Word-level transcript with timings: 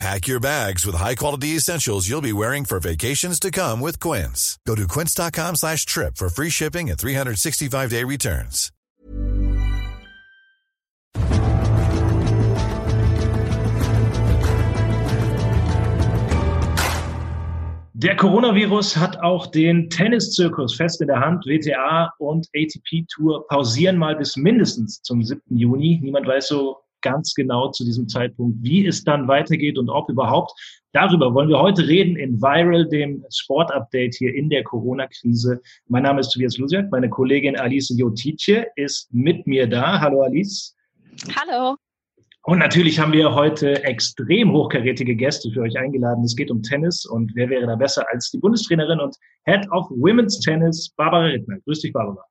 Pack 0.00 0.26
your 0.26 0.40
bags 0.40 0.84
with 0.84 0.96
high-quality 0.96 1.56
essentials 1.56 2.08
you'll 2.08 2.20
be 2.20 2.32
wearing 2.32 2.64
for 2.64 2.80
vacations 2.80 3.38
to 3.40 3.50
come 3.50 3.80
with 3.80 4.00
Quince. 4.00 4.58
Go 4.66 4.74
to 4.74 4.88
quince.com 4.88 5.56
slash 5.56 5.86
trip 5.86 6.16
for 6.16 6.28
free 6.28 6.50
shipping 6.50 6.90
and 6.90 6.98
365-day 6.98 8.04
returns. 8.04 8.70
Der 17.96 18.16
Coronavirus 18.16 18.96
hat 18.98 19.22
auch 19.22 19.46
den 19.46 19.88
Tenniszirkus 19.88 20.74
fest 20.74 21.00
in 21.00 21.06
der 21.06 21.20
Hand. 21.20 21.46
WTA 21.46 22.12
und 22.18 22.46
ATP 22.54 23.06
Tour 23.08 23.46
pausieren 23.46 23.96
mal 23.96 24.14
bis 24.16 24.36
mindestens 24.36 25.00
zum 25.00 25.22
7. 25.22 25.40
Juni. 25.48 26.00
Niemand 26.02 26.26
weiß 26.26 26.48
so 26.48 26.83
ganz 27.04 27.34
genau 27.34 27.70
zu 27.70 27.84
diesem 27.84 28.08
Zeitpunkt, 28.08 28.56
wie 28.62 28.86
es 28.86 29.04
dann 29.04 29.28
weitergeht 29.28 29.78
und 29.78 29.88
ob 29.88 30.08
überhaupt. 30.10 30.52
Darüber 30.92 31.34
wollen 31.34 31.48
wir 31.48 31.60
heute 31.60 31.86
reden 31.86 32.16
in 32.16 32.40
Viral, 32.40 32.88
dem 32.88 33.24
Sportupdate 33.30 34.14
hier 34.14 34.34
in 34.34 34.48
der 34.48 34.64
Corona-Krise. 34.64 35.60
Mein 35.88 36.04
Name 36.04 36.20
ist 36.20 36.30
Tobias 36.30 36.56
Lusiak, 36.56 36.90
meine 36.90 37.10
Kollegin 37.10 37.56
Alice 37.56 37.94
Jotice 37.96 38.64
ist 38.76 39.12
mit 39.12 39.46
mir 39.46 39.68
da. 39.68 40.00
Hallo 40.00 40.22
Alice. 40.22 40.74
Hallo. 41.36 41.76
Und 42.46 42.58
natürlich 42.58 42.98
haben 42.98 43.12
wir 43.12 43.34
heute 43.34 43.82
extrem 43.84 44.52
hochkarätige 44.52 45.14
Gäste 45.14 45.50
für 45.50 45.62
euch 45.62 45.78
eingeladen. 45.78 46.24
Es 46.24 46.36
geht 46.36 46.50
um 46.50 46.62
Tennis 46.62 47.06
und 47.06 47.32
wer 47.34 47.48
wäre 47.48 47.66
da 47.66 47.76
besser 47.76 48.04
als 48.12 48.30
die 48.30 48.38
Bundestrainerin 48.38 49.00
und 49.00 49.16
Head 49.44 49.66
of 49.72 49.86
Women's 49.90 50.40
Tennis, 50.40 50.90
Barbara 50.96 51.24
Rittner. 51.24 51.56
Grüß 51.64 51.80
dich, 51.80 51.92
Barbara. 51.92 52.24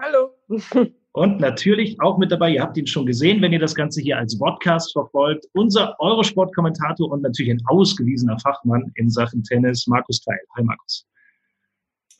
Hallo. 0.00 0.30
Und 1.16 1.40
natürlich 1.40 1.98
auch 2.02 2.18
mit 2.18 2.30
dabei, 2.30 2.50
ihr 2.50 2.60
habt 2.60 2.76
ihn 2.76 2.86
schon 2.86 3.06
gesehen, 3.06 3.40
wenn 3.40 3.50
ihr 3.50 3.58
das 3.58 3.74
Ganze 3.74 4.02
hier 4.02 4.18
als 4.18 4.38
Podcast 4.38 4.92
verfolgt, 4.92 5.46
unser 5.54 5.98
Eurosport-Kommentator 5.98 7.10
und 7.10 7.22
natürlich 7.22 7.52
ein 7.52 7.62
ausgewiesener 7.68 8.38
Fachmann 8.38 8.92
in 8.96 9.08
Sachen 9.08 9.42
Tennis, 9.42 9.86
Markus 9.86 10.20
Teil. 10.20 10.38
Hi 10.58 10.62
Markus. 10.62 11.06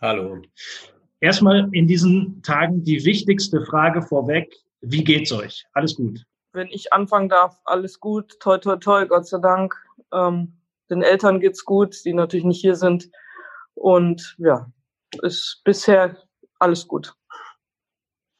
Hallo. 0.01 0.41
Erstmal 1.21 1.69
in 1.73 1.87
diesen 1.87 2.41
Tagen 2.41 2.85
die 2.85 3.05
wichtigste 3.05 3.61
Frage 3.67 4.01
vorweg. 4.01 4.51
Wie 4.81 5.05
geht's 5.05 5.31
euch? 5.31 5.67
Alles 5.75 5.95
gut? 5.95 6.25
Wenn 6.55 6.69
ich 6.69 6.91
anfangen 6.95 7.29
darf, 7.29 7.61
alles 7.67 8.01
gut. 8.01 8.41
Toi, 8.41 8.57
toi, 8.57 8.77
toi, 8.77 9.05
Gott 9.05 9.27
sei 9.27 9.41
Dank. 9.41 9.75
Ähm, 10.11 10.55
den 10.89 11.03
Eltern 11.03 11.41
geht's 11.41 11.67
gut, 11.67 12.03
die 12.07 12.15
natürlich 12.15 12.47
nicht 12.47 12.63
hier 12.63 12.77
sind. 12.77 13.11
Und 13.75 14.37
ja, 14.39 14.73
ist 15.21 15.61
bisher 15.65 16.17
alles 16.59 16.89
gut. 16.89 17.13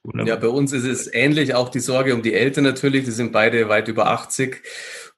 Wunderbar. 0.07 0.35
Ja, 0.35 0.37
bei 0.37 0.49
uns 0.49 0.73
ist 0.73 0.85
es 0.85 1.13
ähnlich, 1.13 1.55
auch 1.55 1.69
die 1.69 1.81
Sorge 1.81 2.15
um 2.15 2.23
die 2.23 2.33
Eltern 2.33 2.63
natürlich, 2.63 3.05
die 3.05 3.11
sind 3.11 3.33
beide 3.33 3.69
weit 3.69 3.89
über 3.89 4.07
80 4.07 4.63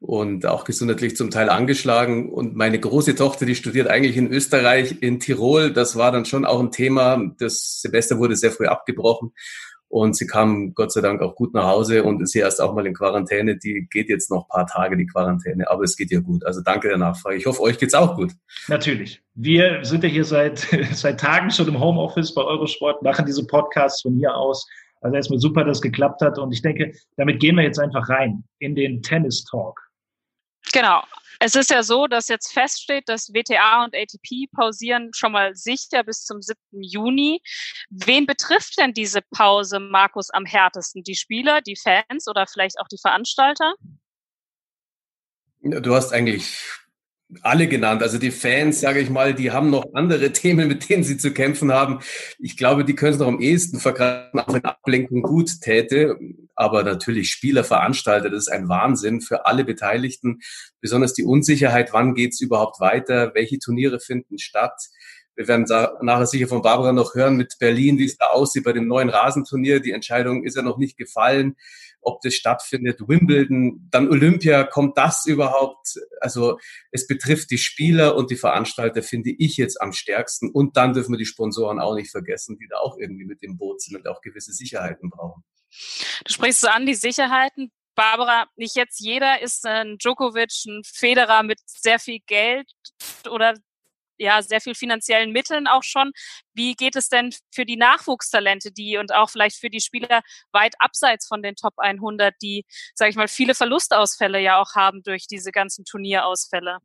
und 0.00 0.46
auch 0.46 0.64
gesundheitlich 0.64 1.14
zum 1.14 1.30
Teil 1.30 1.50
angeschlagen. 1.50 2.32
Und 2.32 2.56
meine 2.56 2.80
große 2.80 3.14
Tochter, 3.14 3.44
die 3.44 3.54
studiert 3.54 3.88
eigentlich 3.88 4.16
in 4.16 4.32
Österreich, 4.32 5.02
in 5.02 5.20
Tirol. 5.20 5.72
Das 5.72 5.96
war 5.96 6.10
dann 6.10 6.24
schon 6.24 6.46
auch 6.46 6.60
ein 6.60 6.72
Thema. 6.72 7.22
Das 7.38 7.82
Semester 7.82 8.18
wurde 8.18 8.34
sehr 8.34 8.50
früh 8.50 8.66
abgebrochen. 8.66 9.32
Und 9.90 10.16
sie 10.16 10.26
kam 10.26 10.74
Gott 10.74 10.92
sei 10.92 11.00
Dank 11.00 11.22
auch 11.22 11.34
gut 11.34 11.54
nach 11.54 11.64
Hause 11.64 12.04
und 12.04 12.20
ist 12.20 12.32
hier 12.32 12.42
erst 12.42 12.60
auch 12.60 12.74
mal 12.74 12.86
in 12.86 12.92
Quarantäne. 12.92 13.56
Die 13.56 13.88
geht 13.90 14.10
jetzt 14.10 14.30
noch 14.30 14.46
paar 14.46 14.66
Tage, 14.66 14.98
die 14.98 15.06
Quarantäne, 15.06 15.70
aber 15.70 15.82
es 15.84 15.96
geht 15.96 16.10
ihr 16.10 16.20
gut. 16.20 16.44
Also 16.44 16.60
danke 16.60 16.88
der 16.88 16.98
Nachfrage. 16.98 17.36
Ich 17.36 17.46
hoffe, 17.46 17.62
euch 17.62 17.78
geht's 17.78 17.94
auch 17.94 18.14
gut. 18.14 18.32
Natürlich. 18.68 19.22
Wir 19.34 19.80
sind 19.84 20.04
ja 20.04 20.10
hier 20.10 20.24
seit, 20.24 20.58
seit 20.92 21.20
Tagen 21.20 21.50
schon 21.50 21.68
im 21.68 21.80
Homeoffice 21.80 22.34
bei 22.34 22.42
Eurosport, 22.42 23.02
machen 23.02 23.24
diese 23.24 23.46
Podcasts 23.46 24.02
von 24.02 24.14
hier 24.16 24.34
aus. 24.36 24.68
Also 25.00 25.16
erstmal 25.16 25.38
super, 25.38 25.64
dass 25.64 25.78
es 25.78 25.82
geklappt 25.82 26.20
hat. 26.22 26.38
Und 26.38 26.52
ich 26.52 26.62
denke, 26.62 26.92
damit 27.16 27.40
gehen 27.40 27.56
wir 27.56 27.64
jetzt 27.64 27.78
einfach 27.78 28.08
rein 28.08 28.44
in 28.58 28.74
den 28.74 29.02
Tennis 29.02 29.44
Talk. 29.44 29.80
Genau. 30.72 31.02
Es 31.40 31.54
ist 31.54 31.70
ja 31.70 31.84
so, 31.84 32.08
dass 32.08 32.26
jetzt 32.26 32.52
feststeht, 32.52 33.08
dass 33.08 33.32
WTA 33.32 33.84
und 33.84 33.94
ATP 33.94 34.50
pausieren 34.52 35.10
schon 35.14 35.30
mal 35.30 35.54
sicher 35.54 36.02
bis 36.02 36.24
zum 36.24 36.42
7. 36.42 36.58
Juni. 36.72 37.40
Wen 37.90 38.26
betrifft 38.26 38.76
denn 38.78 38.92
diese 38.92 39.20
Pause, 39.30 39.78
Markus, 39.78 40.30
am 40.30 40.44
härtesten? 40.44 41.04
Die 41.04 41.14
Spieler, 41.14 41.60
die 41.60 41.76
Fans 41.76 42.26
oder 42.26 42.46
vielleicht 42.48 42.80
auch 42.80 42.88
die 42.88 42.98
Veranstalter? 43.00 43.74
Du 45.60 45.94
hast 45.94 46.12
eigentlich 46.12 46.60
alle 47.42 47.68
genannt. 47.68 48.02
Also 48.02 48.18
die 48.18 48.30
Fans, 48.30 48.80
sage 48.80 49.00
ich 49.00 49.10
mal, 49.10 49.34
die 49.34 49.50
haben 49.50 49.70
noch 49.70 49.84
andere 49.94 50.32
Themen, 50.32 50.68
mit 50.68 50.88
denen 50.88 51.04
sie 51.04 51.18
zu 51.18 51.32
kämpfen 51.32 51.72
haben. 51.72 52.00
Ich 52.38 52.56
glaube, 52.56 52.84
die 52.84 52.94
können 52.94 53.12
es 53.12 53.18
noch 53.18 53.28
am 53.28 53.40
ehesten 53.40 53.80
vergreifen, 53.80 54.40
auch 54.40 54.52
wenn 54.52 54.64
Ablenkung 54.64 55.22
gut 55.22 55.60
täte. 55.60 56.16
Aber 56.54 56.82
natürlich 56.82 57.30
Spieler, 57.30 57.64
Veranstalter, 57.64 58.30
das 58.30 58.44
ist 58.44 58.52
ein 58.52 58.68
Wahnsinn 58.68 59.20
für 59.20 59.46
alle 59.46 59.64
Beteiligten. 59.64 60.40
Besonders 60.80 61.12
die 61.12 61.24
Unsicherheit, 61.24 61.92
wann 61.92 62.14
geht's 62.14 62.40
überhaupt 62.40 62.80
weiter, 62.80 63.32
welche 63.34 63.58
Turniere 63.58 64.00
finden 64.00 64.38
statt. 64.38 64.80
Wir 65.38 65.46
werden 65.46 65.64
nachher 66.02 66.26
sicher 66.26 66.48
von 66.48 66.62
Barbara 66.62 66.92
noch 66.92 67.14
hören 67.14 67.36
mit 67.36 67.56
Berlin, 67.60 67.96
wie 67.96 68.06
es 68.06 68.16
da 68.16 68.26
aussieht 68.26 68.64
bei 68.64 68.72
dem 68.72 68.88
neuen 68.88 69.08
Rasenturnier. 69.08 69.78
Die 69.78 69.92
Entscheidung 69.92 70.42
ist 70.42 70.56
ja 70.56 70.62
noch 70.62 70.78
nicht 70.78 70.98
gefallen 70.98 71.56
ob 72.00 72.20
das 72.22 72.34
stattfindet, 72.34 73.00
Wimbledon, 73.06 73.86
dann 73.90 74.08
Olympia, 74.08 74.64
kommt 74.64 74.96
das 74.96 75.26
überhaupt? 75.26 75.98
Also 76.20 76.58
es 76.90 77.06
betrifft 77.06 77.50
die 77.50 77.58
Spieler 77.58 78.16
und 78.16 78.30
die 78.30 78.36
Veranstalter, 78.36 79.02
finde 79.02 79.30
ich 79.30 79.56
jetzt 79.56 79.80
am 79.80 79.92
stärksten. 79.92 80.50
Und 80.50 80.76
dann 80.76 80.94
dürfen 80.94 81.12
wir 81.12 81.18
die 81.18 81.26
Sponsoren 81.26 81.80
auch 81.80 81.94
nicht 81.94 82.10
vergessen, 82.10 82.58
die 82.58 82.68
da 82.68 82.78
auch 82.78 82.96
irgendwie 82.98 83.24
mit 83.24 83.42
dem 83.42 83.58
Boot 83.58 83.82
sind 83.82 83.96
und 83.96 84.08
auch 84.08 84.20
gewisse 84.20 84.52
Sicherheiten 84.52 85.10
brauchen. 85.10 85.44
Du 86.24 86.32
sprichst 86.32 86.66
an 86.66 86.86
die 86.86 86.94
Sicherheiten. 86.94 87.70
Barbara, 87.94 88.46
nicht 88.56 88.76
jetzt 88.76 89.00
jeder 89.00 89.42
ist 89.42 89.66
ein 89.66 89.98
Djokovic, 89.98 90.52
ein 90.66 90.82
Federer 90.84 91.42
mit 91.42 91.58
sehr 91.66 91.98
viel 91.98 92.20
Geld 92.26 92.70
oder 93.28 93.54
ja 94.18 94.42
sehr 94.42 94.60
viel 94.60 94.74
finanziellen 94.74 95.32
Mitteln 95.32 95.66
auch 95.66 95.82
schon. 95.82 96.12
Wie 96.54 96.74
geht 96.74 96.96
es 96.96 97.08
denn 97.08 97.32
für 97.52 97.64
die 97.64 97.76
Nachwuchstalente, 97.76 98.72
die 98.72 98.98
und 98.98 99.14
auch 99.14 99.30
vielleicht 99.30 99.56
für 99.56 99.70
die 99.70 99.80
Spieler 99.80 100.22
weit 100.52 100.74
abseits 100.78 101.26
von 101.26 101.42
den 101.42 101.54
Top 101.54 101.74
100, 101.78 102.34
die, 102.42 102.64
sage 102.94 103.10
ich 103.10 103.16
mal, 103.16 103.28
viele 103.28 103.54
Verlustausfälle 103.54 104.40
ja 104.40 104.60
auch 104.60 104.74
haben 104.74 105.02
durch 105.02 105.26
diese 105.26 105.52
ganzen 105.52 105.84
Turnierausfälle? 105.84 106.78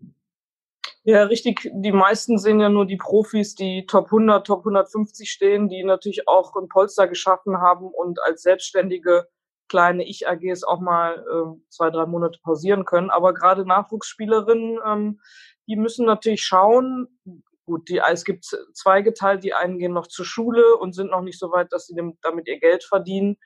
Ja, 1.05 1.23
richtig. 1.23 1.69
Die 1.73 1.91
meisten 1.91 2.37
sehen 2.37 2.61
ja 2.61 2.69
nur 2.69 2.85
die 2.85 2.95
Profis, 2.95 3.55
die 3.55 3.85
Top 3.85 4.05
100, 4.05 4.47
Top 4.47 4.59
150 4.59 5.29
stehen, 5.29 5.67
die 5.67 5.83
natürlich 5.83 6.27
auch 6.29 6.55
ein 6.55 6.69
Polster 6.69 7.07
geschaffen 7.07 7.57
haben 7.57 7.87
und 7.87 8.21
als 8.23 8.43
selbstständige 8.43 9.27
kleine 9.67 10.07
Ich-AGs 10.07 10.63
auch 10.63 10.79
mal 10.79 11.17
äh, 11.17 11.69
zwei, 11.69 11.89
drei 11.89 12.05
Monate 12.05 12.39
pausieren 12.41 12.85
können. 12.85 13.09
Aber 13.09 13.33
gerade 13.33 13.65
Nachwuchsspielerinnen, 13.65 14.79
ähm, 14.85 15.19
die 15.67 15.75
müssen 15.75 16.05
natürlich 16.05 16.43
schauen, 16.43 17.07
gut, 17.65 17.89
die, 17.89 17.99
es 17.99 18.25
gibt 18.25 18.45
zweigeteilt, 18.73 19.43
die 19.43 19.53
einen 19.53 19.79
gehen 19.79 19.93
noch 19.93 20.07
zur 20.07 20.25
Schule 20.25 20.75
und 20.77 20.93
sind 20.93 21.11
noch 21.11 21.21
nicht 21.21 21.39
so 21.39 21.51
weit, 21.51 21.71
dass 21.71 21.87
sie 21.87 21.95
damit 22.21 22.47
ihr 22.47 22.59
Geld 22.59 22.83
verdienen, 22.83 23.37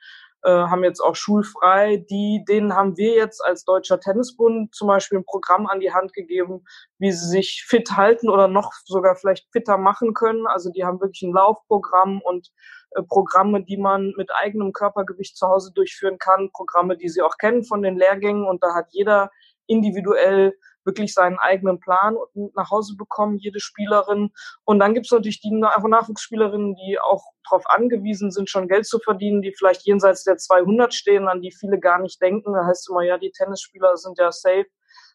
äh, 0.42 0.50
haben 0.50 0.84
jetzt 0.84 1.00
auch 1.00 1.16
schulfrei. 1.16 2.04
Die, 2.10 2.44
denen 2.48 2.74
haben 2.74 2.96
wir 2.96 3.14
jetzt 3.14 3.44
als 3.44 3.64
Deutscher 3.64 4.00
Tennisbund 4.00 4.74
zum 4.74 4.88
Beispiel 4.88 5.18
ein 5.18 5.24
Programm 5.24 5.66
an 5.66 5.80
die 5.80 5.92
Hand 5.92 6.12
gegeben, 6.12 6.64
wie 6.98 7.12
sie 7.12 7.28
sich 7.28 7.64
fit 7.66 7.90
halten 7.96 8.28
oder 8.28 8.48
noch 8.48 8.72
sogar 8.84 9.16
vielleicht 9.16 9.48
fitter 9.52 9.78
machen 9.78 10.14
können. 10.14 10.46
Also 10.46 10.70
die 10.70 10.84
haben 10.84 11.00
wirklich 11.00 11.22
ein 11.22 11.32
Laufprogramm 11.32 12.20
und 12.22 12.52
äh, 12.92 13.02
Programme, 13.02 13.64
die 13.64 13.78
man 13.78 14.12
mit 14.16 14.30
eigenem 14.34 14.72
Körpergewicht 14.72 15.36
zu 15.36 15.48
Hause 15.48 15.72
durchführen 15.74 16.18
kann, 16.18 16.50
Programme, 16.52 16.96
die 16.96 17.08
sie 17.08 17.22
auch 17.22 17.36
kennen 17.38 17.64
von 17.64 17.82
den 17.82 17.96
Lehrgängen 17.96 18.46
und 18.46 18.62
da 18.62 18.74
hat 18.74 18.86
jeder 18.90 19.30
individuell 19.66 20.54
wirklich 20.88 21.12
seinen 21.12 21.38
eigenen 21.38 21.78
Plan 21.78 22.16
nach 22.54 22.70
Hause 22.70 22.96
bekommen, 22.96 23.36
jede 23.36 23.60
Spielerin. 23.60 24.30
Und 24.64 24.78
dann 24.78 24.94
gibt 24.94 25.06
es 25.06 25.12
natürlich 25.12 25.40
die 25.40 25.52
Nachwuchsspielerinnen, 25.52 26.74
die 26.74 26.98
auch 26.98 27.22
darauf 27.44 27.64
angewiesen 27.68 28.30
sind, 28.30 28.48
schon 28.48 28.68
Geld 28.68 28.86
zu 28.86 28.98
verdienen, 28.98 29.42
die 29.42 29.54
vielleicht 29.56 29.82
jenseits 29.86 30.24
der 30.24 30.38
200 30.38 30.92
stehen, 30.94 31.28
an 31.28 31.42
die 31.42 31.52
viele 31.52 31.78
gar 31.78 32.00
nicht 32.00 32.20
denken. 32.22 32.54
Da 32.54 32.64
heißt 32.64 32.88
immer, 32.88 33.02
ja, 33.02 33.18
die 33.18 33.30
Tennisspieler 33.30 33.96
sind 33.96 34.18
ja 34.18 34.32
safe. 34.32 34.66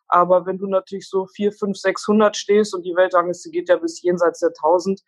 Aber 0.07 0.45
wenn 0.45 0.59
du 0.59 0.67
natürlich 0.67 1.09
so 1.09 1.25
4, 1.25 1.51
5, 1.51 1.75
600 1.75 2.37
stehst 2.37 2.75
und 2.75 2.83
die 2.83 2.95
Weltrangliste 2.95 3.49
geht 3.49 3.69
ja 3.69 3.77
bis 3.77 4.01
jenseits 4.01 4.39
der 4.39 4.49
1000, 4.49 5.01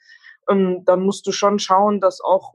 ähm, 0.49 0.83
dann 0.85 1.01
musst 1.01 1.25
du 1.27 1.31
schon 1.31 1.59
schauen, 1.59 1.99
dass 1.99 2.21
auch 2.21 2.53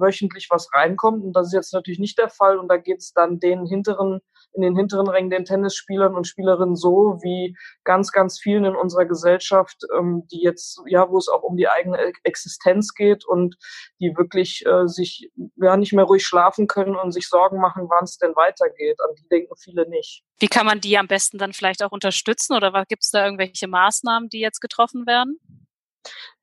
wöchentlich 0.00 0.48
was 0.50 0.68
reinkommt. 0.72 1.24
Und 1.24 1.32
das 1.34 1.48
ist 1.48 1.52
jetzt 1.52 1.74
natürlich 1.74 1.98
nicht 1.98 2.18
der 2.18 2.28
Fall. 2.28 2.58
Und 2.58 2.68
da 2.68 2.76
geht 2.76 2.98
es 2.98 3.12
dann 3.12 3.38
den 3.40 3.66
hinteren, 3.66 4.20
in 4.54 4.62
den 4.62 4.76
hinteren 4.76 5.08
Rängen 5.08 5.30
den 5.30 5.44
Tennisspielern 5.44 6.14
und 6.14 6.26
Spielerinnen 6.26 6.76
so 6.76 7.18
wie 7.22 7.56
ganz, 7.84 8.12
ganz 8.12 8.38
vielen 8.40 8.64
in 8.64 8.74
unserer 8.74 9.04
Gesellschaft, 9.04 9.76
ähm, 9.96 10.26
die 10.30 10.42
jetzt, 10.42 10.80
ja, 10.86 11.08
wo 11.10 11.18
es 11.18 11.28
auch 11.28 11.42
um 11.42 11.56
die 11.56 11.68
eigene 11.68 12.12
Existenz 12.24 12.94
geht 12.94 13.24
und 13.24 13.56
die 14.00 14.16
wirklich 14.16 14.64
äh, 14.66 14.86
sich 14.86 15.30
ja 15.56 15.76
nicht 15.76 15.92
mehr 15.92 16.04
ruhig 16.04 16.24
schlafen 16.24 16.66
können 16.66 16.96
und 16.96 17.12
sich 17.12 17.28
Sorgen 17.28 17.60
machen, 17.60 17.88
wann 17.88 18.04
es 18.04 18.18
denn 18.18 18.34
weitergeht. 18.36 18.98
An 19.00 19.14
die 19.16 19.28
denken 19.28 19.54
viele 19.56 19.88
nicht. 19.88 20.24
Wie 20.38 20.48
kann 20.48 20.66
man 20.66 20.80
die 20.80 20.96
am 20.98 21.08
besten 21.08 21.38
dann 21.38 21.52
vielleicht 21.52 21.82
auch 21.82 21.92
unterstützen 21.92 22.54
oder 22.54 22.84
gibt 22.88 23.02
es 23.02 23.10
da 23.10 23.24
irgendwelche 23.24 23.68
Maßnahmen, 23.68 24.28
die 24.28 24.40
jetzt 24.40 24.60
getroffen 24.60 25.06
werden? 25.06 25.38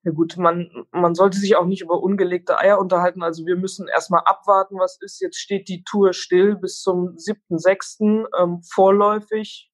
Ja 0.04 0.12
gut, 0.12 0.38
man, 0.38 0.86
man 0.92 1.16
sollte 1.16 1.38
sich 1.40 1.56
auch 1.56 1.66
nicht 1.66 1.82
über 1.82 2.02
ungelegte 2.02 2.60
Eier 2.60 2.80
unterhalten. 2.80 3.24
Also 3.24 3.46
wir 3.46 3.56
müssen 3.56 3.88
erstmal 3.88 4.22
abwarten, 4.26 4.78
was 4.78 5.00
ist. 5.02 5.20
Jetzt 5.20 5.40
steht 5.40 5.68
die 5.68 5.84
Tour 5.84 6.14
still 6.14 6.56
bis 6.56 6.82
zum 6.82 7.16
7.6. 7.16 8.28
Ähm, 8.40 8.62
vorläufig. 8.62 9.72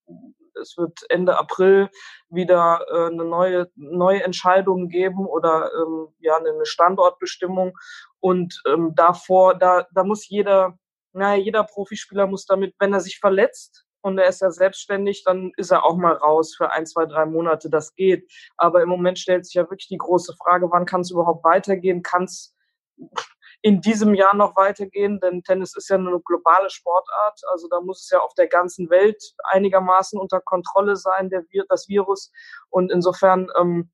Es 0.60 0.76
wird 0.76 1.00
Ende 1.10 1.38
April 1.38 1.90
wieder 2.30 2.84
äh, 2.90 3.12
eine 3.12 3.24
neue, 3.24 3.70
neue 3.74 4.22
Entscheidung 4.22 4.88
geben 4.88 5.26
oder 5.26 5.70
ähm, 5.74 6.08
ja 6.18 6.36
eine 6.36 6.64
Standortbestimmung. 6.64 7.76
Und 8.20 8.62
ähm, 8.66 8.92
davor, 8.94 9.58
da, 9.58 9.86
da 9.92 10.04
muss 10.04 10.28
jeder, 10.28 10.78
naja, 11.12 11.42
jeder 11.42 11.64
Profispieler 11.64 12.26
muss 12.26 12.46
damit, 12.46 12.74
wenn 12.78 12.92
er 12.94 13.00
sich 13.00 13.18
verletzt, 13.18 13.81
und 14.02 14.18
er 14.18 14.26
ist 14.26 14.40
ja 14.40 14.50
selbstständig, 14.50 15.22
dann 15.24 15.52
ist 15.56 15.70
er 15.70 15.84
auch 15.84 15.96
mal 15.96 16.14
raus 16.14 16.54
für 16.56 16.72
ein, 16.72 16.86
zwei, 16.86 17.06
drei 17.06 17.24
Monate. 17.24 17.70
Das 17.70 17.94
geht. 17.94 18.30
Aber 18.56 18.82
im 18.82 18.88
Moment 18.88 19.18
stellt 19.18 19.46
sich 19.46 19.54
ja 19.54 19.62
wirklich 19.62 19.88
die 19.88 19.98
große 19.98 20.34
Frage, 20.36 20.70
wann 20.70 20.86
kann 20.86 21.02
es 21.02 21.10
überhaupt 21.10 21.44
weitergehen? 21.44 22.02
Kann 22.02 22.24
es 22.24 22.54
in 23.62 23.80
diesem 23.80 24.14
Jahr 24.14 24.34
noch 24.34 24.56
weitergehen? 24.56 25.20
Denn 25.20 25.42
Tennis 25.44 25.76
ist 25.76 25.88
ja 25.88 25.96
eine 25.96 26.20
globale 26.24 26.68
Sportart. 26.68 27.40
Also 27.52 27.68
da 27.68 27.80
muss 27.80 28.02
es 28.02 28.10
ja 28.10 28.18
auf 28.18 28.34
der 28.34 28.48
ganzen 28.48 28.90
Welt 28.90 29.22
einigermaßen 29.44 30.18
unter 30.18 30.40
Kontrolle 30.40 30.96
sein, 30.96 31.30
der, 31.30 31.44
das 31.68 31.88
Virus. 31.88 32.32
Und 32.70 32.90
insofern 32.90 33.48
ähm, 33.58 33.90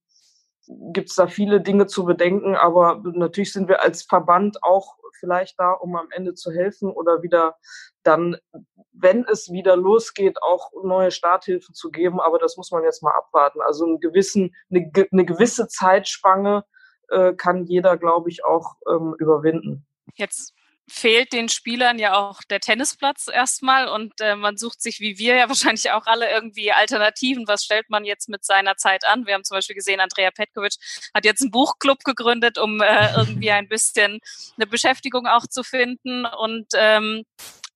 gibt 0.92 1.10
es 1.10 1.16
da 1.16 1.26
viele 1.26 1.60
Dinge 1.60 1.86
zu 1.86 2.04
bedenken. 2.04 2.54
Aber 2.54 3.02
natürlich 3.04 3.52
sind 3.52 3.68
wir 3.68 3.82
als 3.82 4.02
Verband 4.02 4.62
auch 4.62 4.96
vielleicht 5.18 5.58
da, 5.58 5.72
um 5.72 5.96
am 5.96 6.08
Ende 6.10 6.34
zu 6.34 6.52
helfen 6.52 6.90
oder 6.90 7.22
wieder 7.22 7.56
dann, 8.02 8.36
wenn 8.92 9.24
es 9.24 9.50
wieder 9.50 9.76
losgeht, 9.76 10.42
auch 10.42 10.70
neue 10.82 11.10
Starthilfen 11.10 11.74
zu 11.74 11.90
geben. 11.90 12.20
Aber 12.20 12.38
das 12.38 12.56
muss 12.56 12.70
man 12.70 12.84
jetzt 12.84 13.02
mal 13.02 13.16
abwarten. 13.16 13.60
Also 13.60 13.84
einen 13.84 14.00
gewissen, 14.00 14.54
eine, 14.70 14.90
eine 15.12 15.24
gewisse 15.24 15.68
Zeitspanne 15.68 16.64
äh, 17.08 17.34
kann 17.34 17.64
jeder, 17.64 17.96
glaube 17.96 18.30
ich, 18.30 18.44
auch 18.44 18.76
ähm, 18.88 19.14
überwinden. 19.18 19.86
Jetzt 20.14 20.54
fehlt 20.88 21.32
den 21.32 21.48
Spielern 21.48 21.98
ja 21.98 22.16
auch 22.16 22.40
der 22.50 22.60
Tennisplatz 22.60 23.28
erstmal 23.32 23.88
und 23.88 24.20
äh, 24.20 24.36
man 24.36 24.56
sucht 24.56 24.80
sich, 24.80 25.00
wie 25.00 25.18
wir 25.18 25.36
ja 25.36 25.48
wahrscheinlich 25.48 25.90
auch 25.90 26.06
alle, 26.06 26.30
irgendwie 26.30 26.72
Alternativen. 26.72 27.46
Was 27.46 27.64
stellt 27.64 27.90
man 27.90 28.04
jetzt 28.04 28.28
mit 28.28 28.44
seiner 28.44 28.76
Zeit 28.76 29.04
an? 29.04 29.26
Wir 29.26 29.34
haben 29.34 29.44
zum 29.44 29.56
Beispiel 29.56 29.76
gesehen, 29.76 30.00
Andrea 30.00 30.30
Petkovic 30.30 30.74
hat 31.14 31.24
jetzt 31.24 31.42
einen 31.42 31.50
Buchclub 31.50 32.04
gegründet, 32.04 32.58
um 32.58 32.80
äh, 32.80 33.14
irgendwie 33.16 33.50
ein 33.50 33.68
bisschen 33.68 34.20
eine 34.56 34.66
Beschäftigung 34.66 35.26
auch 35.26 35.46
zu 35.46 35.62
finden 35.62 36.26
und 36.26 36.66
ähm, 36.74 37.24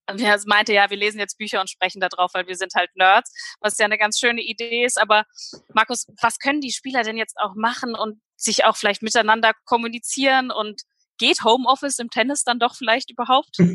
er 0.06 0.40
meinte 0.46 0.72
ja, 0.72 0.90
wir 0.90 0.96
lesen 0.96 1.20
jetzt 1.20 1.38
Bücher 1.38 1.60
und 1.60 1.70
sprechen 1.70 2.00
da 2.00 2.08
drauf, 2.08 2.32
weil 2.34 2.46
wir 2.46 2.56
sind 2.56 2.74
halt 2.74 2.90
Nerds, 2.96 3.32
was 3.60 3.78
ja 3.78 3.84
eine 3.84 3.98
ganz 3.98 4.18
schöne 4.18 4.42
Idee 4.42 4.84
ist. 4.84 5.00
Aber 5.00 5.24
Markus, 5.72 6.06
was 6.20 6.38
können 6.38 6.60
die 6.60 6.72
Spieler 6.72 7.02
denn 7.02 7.16
jetzt 7.16 7.36
auch 7.38 7.54
machen 7.54 7.94
und 7.94 8.20
sich 8.36 8.64
auch 8.64 8.76
vielleicht 8.76 9.02
miteinander 9.02 9.52
kommunizieren 9.64 10.50
und 10.50 10.82
geht 11.18 11.44
Homeoffice 11.44 11.98
im 11.98 12.10
Tennis 12.10 12.44
dann 12.44 12.58
doch 12.58 12.74
vielleicht 12.74 13.10
überhaupt? 13.10 13.58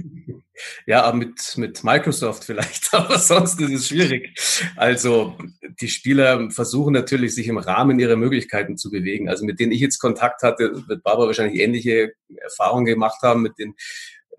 Ja, 0.87 1.11
mit, 1.11 1.55
mit 1.57 1.83
Microsoft 1.83 2.43
vielleicht, 2.43 2.91
aber 2.93 3.19
sonst 3.19 3.61
ist 3.61 3.71
es 3.71 3.87
schwierig. 3.89 4.33
Also 4.75 5.37
die 5.79 5.87
Spieler 5.87 6.49
versuchen 6.49 6.93
natürlich, 6.93 7.35
sich 7.35 7.47
im 7.47 7.59
Rahmen 7.59 7.99
ihrer 7.99 8.15
Möglichkeiten 8.15 8.75
zu 8.75 8.89
bewegen. 8.89 9.29
Also 9.29 9.45
mit 9.45 9.59
denen 9.59 9.71
ich 9.71 9.81
jetzt 9.81 9.99
Kontakt 9.99 10.41
hatte, 10.41 10.87
wird 10.87 11.03
Barbara 11.03 11.27
wahrscheinlich 11.27 11.61
ähnliche 11.61 12.13
Erfahrungen 12.37 12.85
gemacht 12.85 13.21
haben 13.21 13.43
mit 13.43 13.59
den 13.59 13.75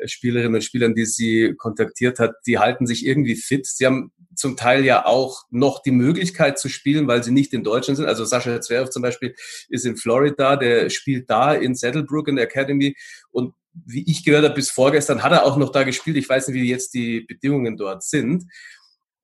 Spielerinnen 0.05 0.57
und 0.57 0.65
Spielern, 0.65 0.95
die 0.95 1.07
sie 1.07 1.55
kontaktiert 1.57 2.19
hat, 2.19 2.35
die 2.47 2.59
halten 2.59 2.87
sich 2.87 3.05
irgendwie 3.05 3.37
fit. 3.37 3.67
Sie 3.67 3.87
haben 3.87 4.13
zum 4.35 4.57
Teil 4.57 4.85
ja 4.85 5.05
auch 5.05 5.43
noch 5.51 5.83
die 5.83 5.91
Möglichkeit 5.91 6.59
zu 6.59 6.69
spielen, 6.69 7.09
weil 7.09 7.23
sie 7.25 7.33
nicht 7.33 7.53
in 7.53 7.65
Deutschland 7.65 7.97
sind. 7.97 8.07
Also 8.07 8.25
Sascha 8.25 8.61
Zverev 8.61 8.91
zum 8.91 9.03
Beispiel 9.03 9.35
ist 9.69 9.85
in 9.85 9.97
Florida, 9.97 10.57
der 10.57 10.91
spielt 10.91 11.29
da 11.29 11.55
in 11.55 11.75
Saddlebrook 11.75 12.29
in 12.29 12.37
der 12.37 12.45
Academy 12.45 12.97
und 13.31 13.55
wie 13.87 14.09
ich 14.11 14.25
gehört 14.25 14.45
habe, 14.45 14.55
bis 14.55 14.71
vorgestern 14.71 15.23
hat 15.23 15.33
er 15.33 15.45
auch 15.45 15.57
noch 15.57 15.71
da 15.71 15.85
gespielt. 15.85 16.17
Ich 16.17 16.29
weiß 16.29 16.49
nicht, 16.49 16.57
wie 16.57 16.69
jetzt 16.69 16.95
die 16.95 17.21
Bedingungen 17.21 17.77
dort 17.77 18.03
sind. 18.03 18.45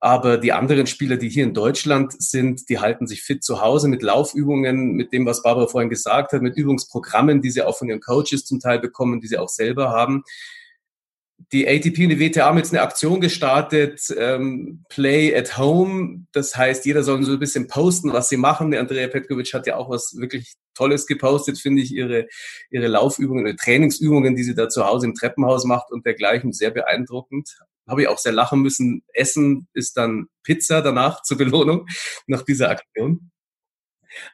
Aber 0.01 0.37
die 0.37 0.53
anderen 0.53 0.87
Spieler, 0.87 1.17
die 1.17 1.31
hier 1.31 1.45
in 1.45 1.55
Deutschland 1.55 2.15
sind, 2.19 2.69
die 2.69 2.79
halten 2.79 3.07
sich 3.07 3.23
fit 3.23 3.43
zu 3.43 3.63
Hause 3.63 3.89
mit 3.89 4.03
Laufübungen, 4.03 4.93
mit 4.93 5.15
dem, 5.15 5.25
was 5.25 5.43
Barbara 5.43 5.67
vorhin 5.67 5.89
gesagt 5.89 6.33
hat, 6.33 6.43
mit 6.43 6.59
Übungsprogrammen, 6.59 7.41
die 7.41 7.51
sie 7.51 7.63
auch 7.63 7.79
von 7.79 7.89
ihren 7.89 8.01
Coaches 8.01 8.45
zum 8.45 8.61
Teil 8.61 8.79
bekommen, 8.81 9.23
die 9.23 9.29
sie 9.29 9.39
auch 9.39 9.49
selber 9.49 9.91
haben 9.91 10.23
die 11.53 11.69
ATP 11.69 12.05
und 12.05 12.11
die 12.11 12.21
WTA 12.21 12.47
haben 12.47 12.59
jetzt 12.59 12.73
eine 12.73 12.83
Aktion 12.83 13.21
gestartet, 13.21 14.01
ähm, 14.17 14.85
Play 14.89 15.37
at 15.37 15.59
Home. 15.59 16.27
Das 16.33 16.57
heißt, 16.57 16.85
jeder 16.87 17.03
soll 17.03 17.23
so 17.25 17.33
ein 17.33 17.39
bisschen 17.39 17.69
posten, 17.69 18.13
was 18.13 18.29
sie 18.29 18.37
machen. 18.37 18.71
Der 18.71 18.81
Andrea 18.81 19.09
Petkovic 19.09 19.53
hat 19.53 19.67
ja 19.67 19.77
auch 19.77 19.91
was 19.91 20.17
wirklich 20.17 20.55
Tolles 20.75 21.07
gepostet, 21.07 21.59
finde 21.59 21.83
ich, 21.83 21.93
ihre, 21.93 22.27
ihre 22.71 22.89
Laufübungen, 22.89 23.47
ihre 23.47 23.57
Trainingsübungen, 23.57 24.37
die 24.37 24.43
sie 24.43 24.55
da 24.55 24.69
zu 24.69 24.85
Hause 24.85 25.07
im 25.07 25.15
Treppenhaus 25.15 25.65
macht 25.65 25.91
und 25.91 26.07
dergleichen, 26.07 26.53
sehr 26.53 26.71
beeindruckend. 26.71 27.57
Habe 27.87 28.03
ich 28.03 28.09
auch 28.09 28.19
sehr 28.19 28.33
lachen 28.33 28.61
müssen. 28.61 29.03
Essen 29.13 29.69
ist 29.75 29.97
dann 29.97 30.27
Pizza 30.43 30.81
danach 30.81 31.23
zur 31.23 31.37
Belohnung 31.37 31.87
nach 32.27 32.43
dieser 32.43 32.71
Aktion. 32.71 33.31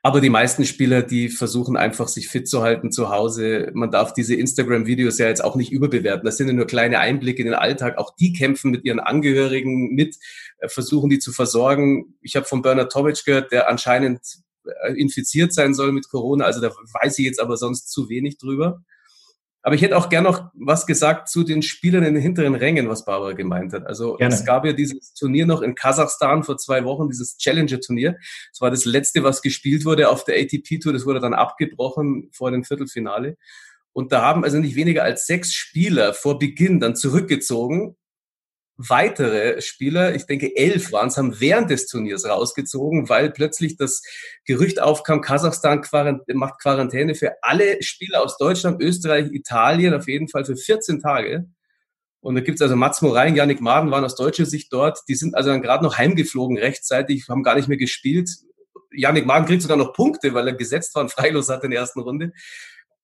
Aber 0.02 0.20
die 0.20 0.30
meisten 0.30 0.64
Spieler, 0.64 1.02
die 1.02 1.28
versuchen 1.28 1.76
einfach, 1.76 2.08
sich 2.08 2.28
fit 2.28 2.48
zu 2.48 2.62
halten 2.62 2.92
zu 2.92 3.10
Hause. 3.10 3.70
Man 3.74 3.90
darf 3.90 4.12
diese 4.12 4.34
Instagram-Videos 4.34 5.18
ja 5.18 5.26
jetzt 5.26 5.44
auch 5.44 5.56
nicht 5.56 5.72
überbewerten. 5.72 6.24
Das 6.24 6.36
sind 6.36 6.48
ja 6.48 6.52
nur 6.52 6.66
kleine 6.66 6.98
Einblicke 6.98 7.42
in 7.42 7.46
den 7.46 7.54
Alltag. 7.54 7.98
Auch 7.98 8.14
die 8.16 8.32
kämpfen 8.32 8.70
mit 8.70 8.84
ihren 8.84 9.00
Angehörigen 9.00 9.94
mit, 9.94 10.16
äh, 10.58 10.68
versuchen 10.68 11.10
die 11.10 11.18
zu 11.18 11.32
versorgen. 11.32 12.14
Ich 12.20 12.36
habe 12.36 12.46
von 12.46 12.62
Bernard 12.62 12.92
Tomic 12.92 13.24
gehört, 13.24 13.52
der 13.52 13.68
anscheinend 13.68 14.20
äh, 14.82 14.92
infiziert 14.94 15.52
sein 15.52 15.74
soll 15.74 15.92
mit 15.92 16.08
Corona. 16.08 16.44
Also 16.44 16.60
da 16.60 16.70
weiß 16.70 17.18
ich 17.18 17.26
jetzt 17.26 17.40
aber 17.40 17.56
sonst 17.56 17.90
zu 17.90 18.08
wenig 18.08 18.38
drüber. 18.38 18.82
Aber 19.62 19.74
ich 19.74 19.82
hätte 19.82 19.96
auch 19.96 20.08
gern 20.08 20.24
noch 20.24 20.50
was 20.54 20.86
gesagt 20.86 21.28
zu 21.28 21.44
den 21.44 21.62
Spielern 21.62 22.02
in 22.02 22.14
den 22.14 22.22
hinteren 22.22 22.54
Rängen, 22.54 22.88
was 22.88 23.04
Barbara 23.04 23.32
gemeint 23.32 23.72
hat. 23.74 23.86
Also 23.86 24.16
Gerne. 24.16 24.34
es 24.34 24.44
gab 24.44 24.64
ja 24.64 24.72
dieses 24.72 25.12
Turnier 25.12 25.44
noch 25.44 25.60
in 25.60 25.74
Kasachstan 25.74 26.44
vor 26.44 26.56
zwei 26.56 26.84
Wochen, 26.84 27.08
dieses 27.08 27.36
Challenger-Turnier. 27.36 28.16
Das 28.52 28.60
war 28.60 28.70
das 28.70 28.86
letzte, 28.86 29.22
was 29.22 29.42
gespielt 29.42 29.84
wurde 29.84 30.08
auf 30.08 30.24
der 30.24 30.40
ATP-Tour. 30.40 30.92
Das 30.94 31.04
wurde 31.04 31.20
dann 31.20 31.34
abgebrochen 31.34 32.30
vor 32.32 32.50
dem 32.50 32.64
Viertelfinale. 32.64 33.36
Und 33.92 34.12
da 34.12 34.22
haben 34.22 34.44
also 34.44 34.58
nicht 34.58 34.76
weniger 34.76 35.02
als 35.02 35.26
sechs 35.26 35.52
Spieler 35.52 36.14
vor 36.14 36.38
Beginn 36.38 36.80
dann 36.80 36.96
zurückgezogen 36.96 37.96
weitere 38.88 39.60
Spieler, 39.60 40.14
ich 40.14 40.24
denke 40.24 40.56
elf 40.56 40.92
waren 40.92 41.08
es, 41.08 41.18
haben 41.18 41.38
während 41.40 41.70
des 41.70 41.86
Turniers 41.86 42.26
rausgezogen, 42.26 43.08
weil 43.08 43.30
plötzlich 43.30 43.76
das 43.76 44.02
Gerücht 44.46 44.80
aufkam, 44.80 45.20
Kasachstan 45.20 45.82
macht 46.32 46.60
Quarantäne 46.60 47.14
für 47.14 47.42
alle 47.42 47.82
Spieler 47.82 48.22
aus 48.22 48.38
Deutschland, 48.38 48.82
Österreich, 48.82 49.30
Italien, 49.32 49.92
auf 49.92 50.08
jeden 50.08 50.28
Fall 50.28 50.44
für 50.44 50.56
14 50.56 51.00
Tage. 51.00 51.46
Und 52.20 52.34
da 52.34 52.40
gibt's 52.40 52.62
also 52.62 52.76
Mats 52.76 53.02
Morein, 53.02 53.36
Janik 53.36 53.60
Maden 53.60 53.90
waren 53.90 54.04
aus 54.04 54.14
deutscher 54.14 54.46
Sicht 54.46 54.72
dort. 54.72 54.98
Die 55.08 55.14
sind 55.14 55.34
also 55.34 55.50
dann 55.50 55.62
gerade 55.62 55.84
noch 55.84 55.98
heimgeflogen 55.98 56.58
rechtzeitig, 56.58 57.28
haben 57.28 57.42
gar 57.42 57.56
nicht 57.56 57.68
mehr 57.68 57.78
gespielt. 57.78 58.30
Janik 58.92 59.26
Maden 59.26 59.46
kriegt 59.46 59.62
sogar 59.62 59.76
noch 59.76 59.92
Punkte, 59.92 60.34
weil 60.34 60.48
er 60.48 60.54
gesetzt 60.54 60.94
war 60.94 61.02
und 61.02 61.12
freilos 61.12 61.48
hat 61.48 61.64
in 61.64 61.70
der 61.70 61.80
ersten 61.80 62.00
Runde 62.00 62.32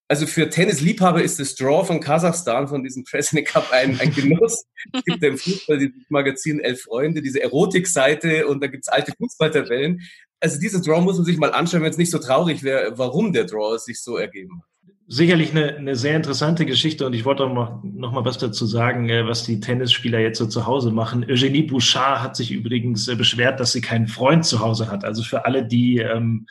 also 0.08 0.26
für 0.26 0.48
Tennisliebhaber 0.48 1.22
ist 1.22 1.40
das 1.40 1.54
Draw 1.56 1.84
von 1.84 2.00
Kasachstan, 2.00 2.68
von 2.68 2.82
diesem 2.84 3.04
President 3.04 3.48
Cup 3.48 3.72
ein, 3.72 3.98
ein 4.00 4.12
Genuss. 4.12 4.64
es 4.92 5.04
gibt 5.04 5.22
im 5.22 5.36
Fußball 5.36 5.78
dieses 5.78 6.10
Magazin 6.10 6.60
Elf 6.60 6.82
Freunde, 6.82 7.22
diese 7.22 7.42
Erotikseite 7.42 8.46
und 8.46 8.62
da 8.62 8.68
gibt's 8.68 8.88
alte 8.88 9.12
Fußballtabellen. 9.18 10.02
Also 10.40 10.60
dieses 10.60 10.82
Draw 10.82 11.00
muss 11.00 11.16
man 11.16 11.24
sich 11.24 11.38
mal 11.38 11.52
anschauen, 11.52 11.82
wenn 11.82 11.90
es 11.90 11.98
nicht 11.98 12.10
so 12.10 12.18
traurig 12.18 12.62
wäre, 12.62 12.96
warum 12.98 13.32
der 13.32 13.44
Draw 13.44 13.78
sich 13.78 14.00
so 14.00 14.16
ergeben 14.16 14.60
hat 14.60 14.75
sicherlich 15.08 15.52
eine, 15.52 15.76
eine 15.76 15.94
sehr 15.94 16.16
interessante 16.16 16.66
Geschichte 16.66 17.06
und 17.06 17.12
ich 17.12 17.24
wollte 17.24 17.44
auch 17.44 17.52
noch, 17.52 17.82
noch 17.84 18.12
mal 18.12 18.24
was 18.24 18.38
dazu 18.38 18.66
sagen, 18.66 19.08
äh, 19.08 19.26
was 19.26 19.44
die 19.44 19.60
Tennisspieler 19.60 20.18
jetzt 20.18 20.38
so 20.38 20.46
zu 20.46 20.66
Hause 20.66 20.90
machen. 20.90 21.24
Eugenie 21.28 21.62
Bouchard 21.62 22.22
hat 22.22 22.36
sich 22.36 22.50
übrigens 22.50 23.06
äh, 23.06 23.14
beschwert, 23.14 23.60
dass 23.60 23.72
sie 23.72 23.80
keinen 23.80 24.08
Freund 24.08 24.44
zu 24.44 24.60
Hause 24.60 24.90
hat. 24.90 25.04
Also 25.04 25.22
für 25.22 25.44
alle, 25.44 25.64
die 25.64 25.98
ähm, 25.98 26.46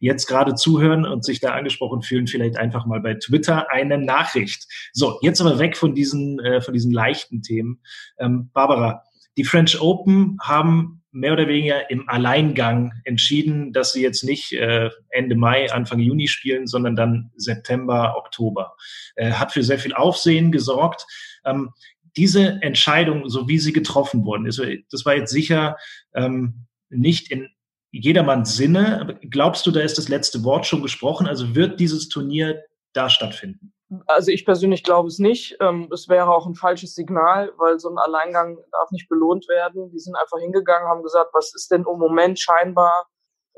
jetzt 0.00 0.26
gerade 0.26 0.56
zuhören 0.56 1.06
und 1.06 1.24
sich 1.24 1.40
da 1.40 1.50
angesprochen 1.50 2.02
fühlen, 2.02 2.26
vielleicht 2.26 2.56
einfach 2.56 2.84
mal 2.84 3.00
bei 3.00 3.14
Twitter 3.14 3.70
eine 3.70 3.96
Nachricht. 3.96 4.66
So, 4.92 5.18
jetzt 5.22 5.40
aber 5.40 5.60
weg 5.60 5.76
von 5.76 5.94
diesen, 5.94 6.40
äh, 6.40 6.60
von 6.60 6.74
diesen 6.74 6.92
leichten 6.92 7.42
Themen. 7.42 7.80
Ähm, 8.18 8.50
Barbara, 8.52 9.04
die 9.36 9.44
French 9.44 9.80
Open 9.80 10.36
haben 10.42 10.99
mehr 11.12 11.32
oder 11.32 11.48
weniger 11.48 11.90
im 11.90 12.08
Alleingang 12.08 12.92
entschieden, 13.04 13.72
dass 13.72 13.92
sie 13.92 14.02
jetzt 14.02 14.22
nicht 14.22 14.52
äh, 14.52 14.90
Ende 15.08 15.34
Mai, 15.34 15.70
Anfang 15.72 15.98
Juni 15.98 16.28
spielen, 16.28 16.66
sondern 16.66 16.96
dann 16.96 17.30
September, 17.36 18.16
Oktober. 18.16 18.76
Äh, 19.16 19.32
hat 19.32 19.52
für 19.52 19.62
sehr 19.62 19.78
viel 19.78 19.94
Aufsehen 19.94 20.52
gesorgt. 20.52 21.06
Ähm, 21.44 21.70
diese 22.16 22.60
Entscheidung, 22.62 23.28
so 23.28 23.48
wie 23.48 23.58
sie 23.58 23.72
getroffen 23.72 24.24
worden 24.24 24.46
ist, 24.46 24.60
das 24.90 25.04
war 25.04 25.14
jetzt 25.14 25.30
sicher 25.30 25.76
ähm, 26.14 26.66
nicht 26.88 27.30
in 27.30 27.48
jedermanns 27.92 28.56
Sinne. 28.56 29.18
Glaubst 29.30 29.66
du, 29.66 29.70
da 29.70 29.80
ist 29.80 29.98
das 29.98 30.08
letzte 30.08 30.44
Wort 30.44 30.66
schon 30.66 30.82
gesprochen? 30.82 31.26
Also 31.26 31.54
wird 31.54 31.80
dieses 31.80 32.08
Turnier 32.08 32.62
da 32.92 33.10
stattfinden? 33.10 33.72
Also 34.06 34.30
ich 34.30 34.44
persönlich 34.44 34.84
glaube 34.84 35.08
es 35.08 35.18
nicht. 35.18 35.56
Ähm, 35.60 35.88
es 35.92 36.08
wäre 36.08 36.30
auch 36.30 36.46
ein 36.46 36.54
falsches 36.54 36.94
Signal, 36.94 37.52
weil 37.56 37.80
so 37.80 37.88
ein 37.88 37.98
Alleingang 37.98 38.58
darf 38.70 38.90
nicht 38.92 39.08
belohnt 39.08 39.48
werden. 39.48 39.90
Die 39.90 39.98
sind 39.98 40.14
einfach 40.16 40.38
hingegangen, 40.38 40.88
haben 40.88 41.02
gesagt, 41.02 41.30
was 41.32 41.54
ist 41.54 41.70
denn 41.70 41.84
im 41.90 41.98
Moment 41.98 42.38
scheinbar 42.38 43.08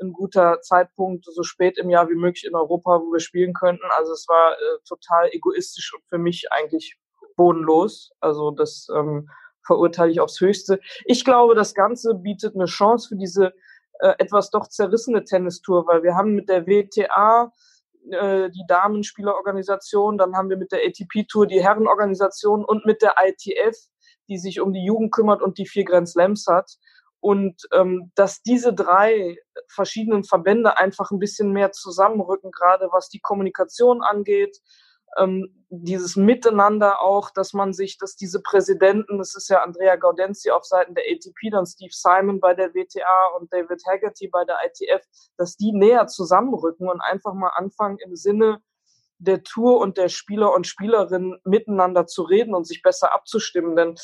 ein 0.01 0.11
guter 0.11 0.59
Zeitpunkt, 0.61 1.25
so 1.25 1.43
spät 1.43 1.77
im 1.77 1.89
Jahr 1.89 2.09
wie 2.09 2.15
möglich 2.15 2.45
in 2.45 2.55
Europa, 2.55 2.99
wo 2.99 3.13
wir 3.13 3.19
spielen 3.19 3.53
könnten. 3.53 3.85
Also 3.97 4.11
es 4.13 4.25
war 4.27 4.53
äh, 4.53 4.79
total 4.87 5.29
egoistisch 5.31 5.93
und 5.93 6.03
für 6.09 6.17
mich 6.17 6.47
eigentlich 6.51 6.97
bodenlos. 7.35 8.11
Also 8.19 8.51
das 8.51 8.87
ähm, 8.95 9.29
verurteile 9.65 10.11
ich 10.11 10.19
aufs 10.19 10.41
Höchste. 10.41 10.79
Ich 11.05 11.23
glaube, 11.23 11.55
das 11.55 11.73
Ganze 11.73 12.15
bietet 12.15 12.55
eine 12.55 12.65
Chance 12.65 13.09
für 13.09 13.15
diese 13.15 13.53
äh, 13.99 14.13
etwas 14.17 14.49
doch 14.49 14.67
zerrissene 14.67 15.23
Tennistour, 15.23 15.87
weil 15.87 16.03
wir 16.03 16.15
haben 16.15 16.35
mit 16.35 16.49
der 16.49 16.65
WTA 16.65 17.51
äh, 18.11 18.49
die 18.49 18.65
Damenspielerorganisation, 18.67 20.17
dann 20.17 20.35
haben 20.35 20.49
wir 20.49 20.57
mit 20.57 20.71
der 20.71 20.79
ATP-Tour 20.85 21.47
die 21.47 21.63
Herrenorganisation 21.63 22.65
und 22.65 22.85
mit 22.85 23.01
der 23.01 23.15
ITF, 23.23 23.77
die 24.27 24.37
sich 24.37 24.59
um 24.59 24.73
die 24.73 24.85
Jugend 24.85 25.11
kümmert 25.11 25.41
und 25.41 25.57
die 25.57 25.67
vier 25.67 25.85
Grand 25.85 26.09
Slams 26.09 26.45
hat. 26.47 26.71
Und 27.19 27.61
ähm, 27.71 28.11
dass 28.15 28.41
diese 28.41 28.73
drei 28.73 29.37
verschiedenen 29.69 30.25
Verbände 30.25 30.77
einfach 30.77 31.11
ein 31.11 31.19
bisschen 31.19 31.53
mehr 31.53 31.71
zusammenrücken, 31.71 32.51
gerade 32.51 32.89
was 32.91 33.07
die 33.07 33.21
Kommunikation 33.21 34.01
angeht, 34.01 34.57
ähm, 35.17 35.65
dieses 35.69 36.15
Miteinander 36.15 37.01
auch, 37.01 37.31
dass 37.31 37.53
man 37.53 37.73
sich, 37.73 37.97
dass 37.97 38.15
diese 38.15 38.41
Präsidenten, 38.41 39.17
das 39.17 39.35
ist 39.35 39.49
ja 39.49 39.63
Andrea 39.63 39.95
Gaudenzi 39.95 40.51
auf 40.51 40.65
Seiten 40.65 40.93
der 40.93 41.03
ATP, 41.05 41.49
dann 41.51 41.65
Steve 41.65 41.91
Simon 41.91 42.39
bei 42.39 42.53
der 42.53 42.73
WTA 42.73 43.37
und 43.39 43.51
David 43.51 43.81
Haggerty 43.87 44.27
bei 44.27 44.45
der 44.45 44.57
ITF, 44.65 45.03
dass 45.37 45.57
die 45.57 45.71
näher 45.71 46.07
zusammenrücken 46.07 46.87
und 46.87 47.01
einfach 47.01 47.33
mal 47.33 47.51
anfangen 47.55 47.97
im 47.99 48.15
Sinne 48.15 48.61
der 49.17 49.43
Tour 49.43 49.79
und 49.79 49.97
der 49.97 50.09
Spieler 50.09 50.53
und 50.53 50.67
Spielerinnen 50.67 51.39
miteinander 51.43 52.05
zu 52.07 52.23
reden 52.23 52.53
und 52.53 52.67
sich 52.67 52.81
besser 52.81 53.13
abzustimmen. 53.13 53.75
Denn 53.75 53.95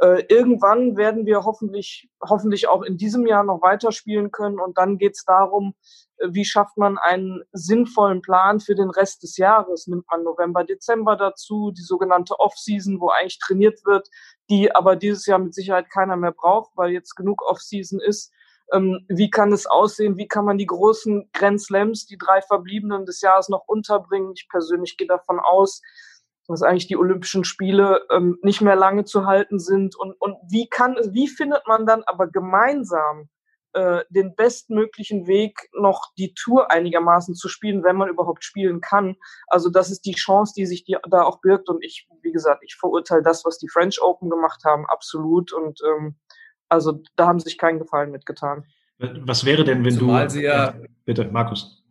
äh, 0.00 0.24
irgendwann 0.28 0.96
werden 0.96 1.26
wir 1.26 1.44
hoffentlich, 1.44 2.08
hoffentlich 2.22 2.68
auch 2.68 2.82
in 2.82 2.96
diesem 2.96 3.26
Jahr 3.26 3.44
noch 3.44 3.62
weiterspielen 3.62 4.30
können. 4.30 4.58
Und 4.58 4.78
dann 4.78 4.98
geht 4.98 5.14
es 5.14 5.24
darum, 5.24 5.74
äh, 6.18 6.28
wie 6.30 6.44
schafft 6.44 6.76
man 6.76 6.98
einen 6.98 7.42
sinnvollen 7.52 8.22
Plan 8.22 8.60
für 8.60 8.74
den 8.74 8.90
Rest 8.90 9.22
des 9.22 9.36
Jahres? 9.36 9.86
Nimmt 9.86 10.06
man 10.10 10.24
November, 10.24 10.64
Dezember 10.64 11.16
dazu, 11.16 11.70
die 11.70 11.82
sogenannte 11.82 12.38
Off-Season, 12.38 13.00
wo 13.00 13.08
eigentlich 13.08 13.38
trainiert 13.38 13.84
wird, 13.84 14.08
die 14.50 14.74
aber 14.74 14.96
dieses 14.96 15.26
Jahr 15.26 15.38
mit 15.38 15.54
Sicherheit 15.54 15.90
keiner 15.90 16.16
mehr 16.16 16.32
braucht, 16.32 16.72
weil 16.76 16.90
jetzt 16.90 17.14
genug 17.14 17.42
Off-Season 17.42 18.00
ist. 18.00 18.32
Ähm, 18.72 19.04
wie 19.08 19.30
kann 19.30 19.52
es 19.52 19.66
aussehen? 19.66 20.16
Wie 20.16 20.26
kann 20.26 20.44
man 20.44 20.58
die 20.58 20.66
großen 20.66 21.30
Grand 21.32 21.60
Slams, 21.60 22.06
die 22.06 22.16
drei 22.16 22.40
verbliebenen 22.40 23.04
des 23.04 23.20
Jahres 23.20 23.48
noch 23.48 23.64
unterbringen? 23.66 24.32
Ich 24.34 24.48
persönlich 24.48 24.96
gehe 24.96 25.06
davon 25.06 25.38
aus, 25.38 25.82
dass 26.48 26.62
eigentlich 26.62 26.86
die 26.86 26.96
Olympischen 26.96 27.44
Spiele 27.44 28.02
ähm, 28.10 28.38
nicht 28.42 28.60
mehr 28.60 28.76
lange 28.76 29.04
zu 29.04 29.26
halten 29.26 29.58
sind. 29.58 29.96
Und, 29.96 30.14
und 30.20 30.36
wie 30.50 30.68
kann, 30.68 30.96
wie 31.10 31.28
findet 31.28 31.66
man 31.66 31.86
dann 31.86 32.02
aber 32.04 32.28
gemeinsam 32.28 33.28
äh, 33.72 34.04
den 34.10 34.34
bestmöglichen 34.36 35.26
Weg, 35.26 35.68
noch 35.72 36.12
die 36.18 36.34
Tour 36.34 36.70
einigermaßen 36.70 37.34
zu 37.34 37.48
spielen, 37.48 37.82
wenn 37.82 37.96
man 37.96 38.08
überhaupt 38.08 38.44
spielen 38.44 38.80
kann? 38.80 39.16
Also 39.46 39.70
das 39.70 39.90
ist 39.90 40.04
die 40.04 40.14
Chance, 40.14 40.52
die 40.56 40.66
sich 40.66 40.84
die, 40.84 40.96
da 41.10 41.22
auch 41.22 41.40
birgt. 41.40 41.68
Und 41.68 41.82
ich, 41.82 42.06
wie 42.22 42.32
gesagt, 42.32 42.62
ich 42.64 42.76
verurteile 42.76 43.22
das, 43.22 43.44
was 43.44 43.58
die 43.58 43.68
French 43.68 44.00
Open 44.02 44.28
gemacht 44.28 44.64
haben, 44.64 44.84
absolut. 44.86 45.52
Und 45.52 45.80
ähm, 45.86 46.16
also 46.68 47.00
da 47.16 47.26
haben 47.26 47.38
sie 47.38 47.44
sich 47.44 47.58
keinen 47.58 47.78
Gefallen 47.78 48.10
mitgetan. 48.10 48.64
Was 48.98 49.44
wäre 49.44 49.64
denn, 49.64 49.84
wenn 49.84 49.94
Zumal 49.94 50.24
du. 50.26 50.30
Sie 50.30 50.42
ja, 50.42 50.74
bitte, 51.04 51.24
Markus. 51.24 51.83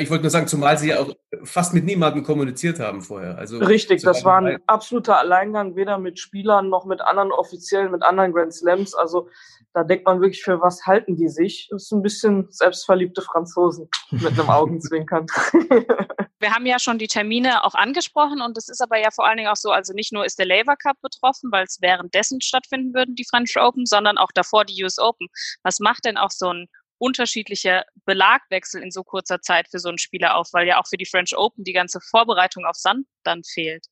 Ich 0.00 0.10
wollte 0.10 0.22
nur 0.22 0.30
sagen, 0.30 0.46
zumal 0.46 0.78
sie 0.78 0.88
ja 0.88 1.00
auch 1.00 1.12
fast 1.44 1.74
mit 1.74 1.84
niemandem 1.84 2.22
kommuniziert 2.22 2.80
haben 2.80 3.02
vorher. 3.02 3.36
Also 3.36 3.58
Richtig, 3.58 4.02
das 4.02 4.24
war 4.24 4.38
ein 4.38 4.58
absoluter 4.66 5.18
Alleingang, 5.18 5.76
weder 5.76 5.98
mit 5.98 6.18
Spielern 6.18 6.68
noch 6.68 6.86
mit 6.86 7.00
anderen 7.00 7.32
Offiziellen, 7.32 7.92
mit 7.92 8.02
anderen 8.02 8.32
Grand 8.32 8.54
Slams. 8.54 8.94
Also 8.94 9.28
da 9.74 9.84
denkt 9.84 10.04
man 10.04 10.20
wirklich, 10.20 10.42
für 10.42 10.60
was 10.60 10.86
halten 10.86 11.16
die 11.16 11.28
sich? 11.28 11.68
Das 11.70 11.84
ist 11.84 11.92
ein 11.92 12.02
bisschen 12.02 12.46
selbstverliebte 12.50 13.22
Franzosen 13.22 13.88
mit 14.10 14.38
einem 14.38 14.50
Augenzwinkern. 14.50 15.26
Wir 16.38 16.52
haben 16.52 16.66
ja 16.66 16.80
schon 16.80 16.98
die 16.98 17.06
Termine 17.06 17.62
auch 17.64 17.74
angesprochen 17.74 18.42
und 18.42 18.58
es 18.58 18.68
ist 18.68 18.82
aber 18.82 18.98
ja 18.98 19.10
vor 19.12 19.26
allen 19.26 19.36
Dingen 19.36 19.48
auch 19.48 19.56
so, 19.56 19.70
also 19.70 19.92
nicht 19.92 20.12
nur 20.12 20.26
ist 20.26 20.40
der 20.40 20.46
Labour 20.46 20.74
Cup 20.76 20.96
betroffen, 21.00 21.52
weil 21.52 21.64
es 21.64 21.78
währenddessen 21.80 22.40
stattfinden 22.40 22.94
würden, 22.94 23.14
die 23.14 23.24
French 23.24 23.56
Open, 23.56 23.86
sondern 23.86 24.18
auch 24.18 24.32
davor 24.34 24.64
die 24.64 24.82
US 24.82 24.98
Open. 24.98 25.28
Was 25.62 25.78
macht 25.78 26.04
denn 26.04 26.16
auch 26.16 26.32
so 26.32 26.52
ein 26.52 26.66
unterschiedliche 27.02 27.84
Belagwechsel 28.04 28.80
in 28.80 28.92
so 28.92 29.02
kurzer 29.02 29.40
Zeit 29.40 29.66
für 29.68 29.80
so 29.80 29.88
einen 29.88 29.98
Spieler 29.98 30.36
auf, 30.36 30.50
weil 30.52 30.68
ja 30.68 30.80
auch 30.80 30.86
für 30.86 30.96
die 30.96 31.06
French 31.06 31.36
Open 31.36 31.64
die 31.64 31.72
ganze 31.72 32.00
Vorbereitung 32.00 32.64
auf 32.64 32.76
Sand 32.76 33.06
dann 33.24 33.42
fehlt. 33.42 33.86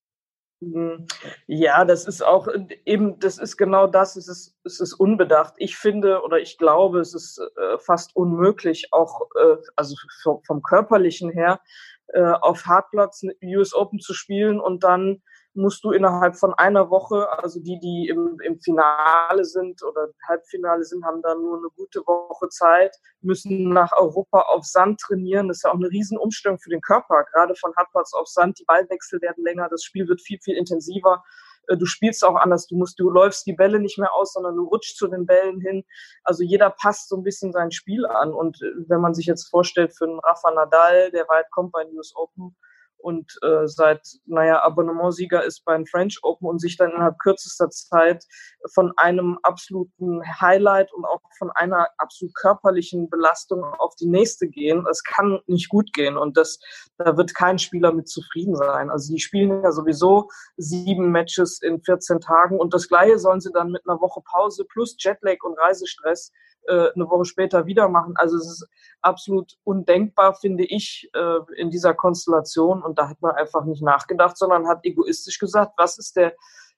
Hm, 0.62 1.06
ja, 1.48 1.84
das 1.84 2.06
ist 2.06 2.22
auch 2.22 2.46
eben, 2.84 3.18
das 3.18 3.38
ist 3.38 3.56
genau 3.56 3.88
das, 3.88 4.14
es 4.14 4.28
ist, 4.28 4.56
es 4.62 4.78
ist 4.78 4.92
unbedacht. 4.92 5.54
Ich 5.56 5.76
finde 5.76 6.22
oder 6.22 6.38
ich 6.38 6.56
glaube, 6.56 7.00
es 7.00 7.12
ist 7.14 7.40
äh, 7.56 7.78
fast 7.78 8.14
unmöglich, 8.14 8.88
auch 8.92 9.22
äh, 9.40 9.56
also 9.74 9.96
vom, 10.22 10.62
körperlichen 10.62 11.30
her, 11.32 11.60
äh, 12.08 12.20
auf 12.20 12.66
Hartplatz 12.66 13.22
US 13.42 13.74
Open 13.74 13.98
zu 13.98 14.14
spielen 14.14 14.60
und 14.60 14.84
dann 14.84 15.20
musst 15.54 15.82
du 15.84 15.90
innerhalb 15.90 16.36
von 16.36 16.54
einer 16.54 16.90
Woche, 16.90 17.28
also 17.38 17.60
die, 17.60 17.78
die 17.80 18.08
im, 18.08 18.38
im 18.40 18.60
Finale 18.60 19.44
sind 19.44 19.82
oder 19.82 20.08
Halbfinale 20.28 20.84
sind, 20.84 21.04
haben 21.04 21.22
dann 21.22 21.40
nur 21.42 21.58
eine 21.58 21.68
gute 21.76 22.00
Woche 22.06 22.48
Zeit, 22.48 22.94
müssen 23.20 23.70
nach 23.70 23.92
Europa 23.92 24.42
auf 24.42 24.64
Sand 24.64 25.00
trainieren. 25.00 25.48
Das 25.48 25.58
ist 25.58 25.64
ja 25.64 25.70
auch 25.70 25.74
eine 25.74 25.90
Riesenumstellung 25.90 26.58
für 26.58 26.70
den 26.70 26.80
Körper, 26.80 27.24
gerade 27.32 27.54
von 27.56 27.74
Hartplatz 27.76 28.12
auf 28.14 28.28
Sand. 28.28 28.58
Die 28.58 28.64
Ballwechsel 28.64 29.20
werden 29.20 29.44
länger, 29.44 29.68
das 29.68 29.82
Spiel 29.82 30.06
wird 30.08 30.20
viel, 30.20 30.38
viel 30.40 30.56
intensiver. 30.56 31.22
Äh, 31.66 31.76
du 31.76 31.86
spielst 31.86 32.24
auch 32.24 32.36
anders. 32.36 32.66
Du 32.66 32.76
musst, 32.76 32.98
du 33.00 33.10
läufst 33.10 33.46
die 33.46 33.52
Bälle 33.52 33.80
nicht 33.80 33.98
mehr 33.98 34.14
aus, 34.14 34.32
sondern 34.32 34.56
du 34.56 34.64
rutschst 34.64 34.96
zu 34.96 35.08
den 35.08 35.26
Bällen 35.26 35.60
hin. 35.60 35.84
Also 36.24 36.42
jeder 36.42 36.70
passt 36.70 37.08
so 37.08 37.16
ein 37.16 37.22
bisschen 37.22 37.52
sein 37.52 37.70
Spiel 37.70 38.06
an. 38.06 38.32
Und 38.32 38.60
äh, 38.62 38.88
wenn 38.88 39.00
man 39.00 39.14
sich 39.14 39.26
jetzt 39.26 39.48
vorstellt, 39.48 39.96
für 39.96 40.04
einen 40.04 40.20
Rafa 40.20 40.50
Nadal, 40.50 41.10
der 41.10 41.28
weit 41.28 41.50
kommt 41.50 41.72
bei 41.72 41.84
News 41.84 42.14
Open, 42.16 42.56
und 43.02 43.38
äh, 43.42 43.66
seit, 43.66 44.06
naja, 44.26 44.62
Abonnementsieger 44.62 45.44
ist 45.44 45.64
beim 45.64 45.86
French 45.86 46.18
Open 46.22 46.48
und 46.48 46.60
sich 46.60 46.76
dann 46.76 46.90
innerhalb 46.90 47.18
kürzester 47.18 47.70
Zeit 47.70 48.24
von 48.72 48.92
einem 48.96 49.38
absoluten 49.42 50.22
Highlight 50.40 50.92
und 50.92 51.04
auch 51.04 51.20
von 51.38 51.50
einer 51.52 51.88
absolut 51.98 52.34
körperlichen 52.34 53.08
Belastung 53.08 53.64
auf 53.64 53.94
die 53.96 54.08
nächste 54.08 54.48
gehen. 54.48 54.86
Es 54.90 55.02
kann 55.02 55.40
nicht 55.46 55.68
gut 55.68 55.92
gehen 55.92 56.16
und 56.16 56.36
das, 56.36 56.60
da 56.98 57.16
wird 57.16 57.34
kein 57.34 57.58
Spieler 57.58 57.92
mit 57.92 58.08
zufrieden 58.08 58.56
sein. 58.56 58.90
Also 58.90 59.12
die 59.12 59.20
spielen 59.20 59.62
ja 59.62 59.72
sowieso 59.72 60.28
sieben 60.56 61.10
Matches 61.10 61.60
in 61.62 61.82
14 61.82 62.20
Tagen 62.20 62.58
und 62.58 62.74
das 62.74 62.88
Gleiche 62.88 63.18
sollen 63.18 63.40
sie 63.40 63.52
dann 63.52 63.70
mit 63.70 63.82
einer 63.88 64.00
Woche 64.00 64.20
Pause 64.24 64.64
plus 64.64 64.96
Jetlag 64.98 65.42
und 65.42 65.58
Reisestress 65.58 66.32
äh, 66.66 66.90
eine 66.94 67.08
Woche 67.08 67.24
später 67.24 67.66
wieder 67.66 67.88
machen. 67.88 68.14
Also 68.16 68.36
es 68.36 68.46
ist 68.46 68.68
absolut 69.02 69.56
undenkbar, 69.64 70.34
finde 70.34 70.64
ich, 70.64 71.10
äh, 71.14 71.38
in 71.56 71.70
dieser 71.70 71.94
Konstellation. 71.94 72.82
Und 72.82 72.98
da 72.98 73.08
hat 73.08 73.20
man 73.20 73.32
einfach 73.32 73.64
nicht 73.64 73.82
nachgedacht, 73.82 74.36
sondern 74.36 74.68
hat 74.68 74.84
egoistisch 74.84 75.38
gesagt, 75.38 75.72
was 75.76 75.98
ist 75.98 76.16
der 76.16 76.34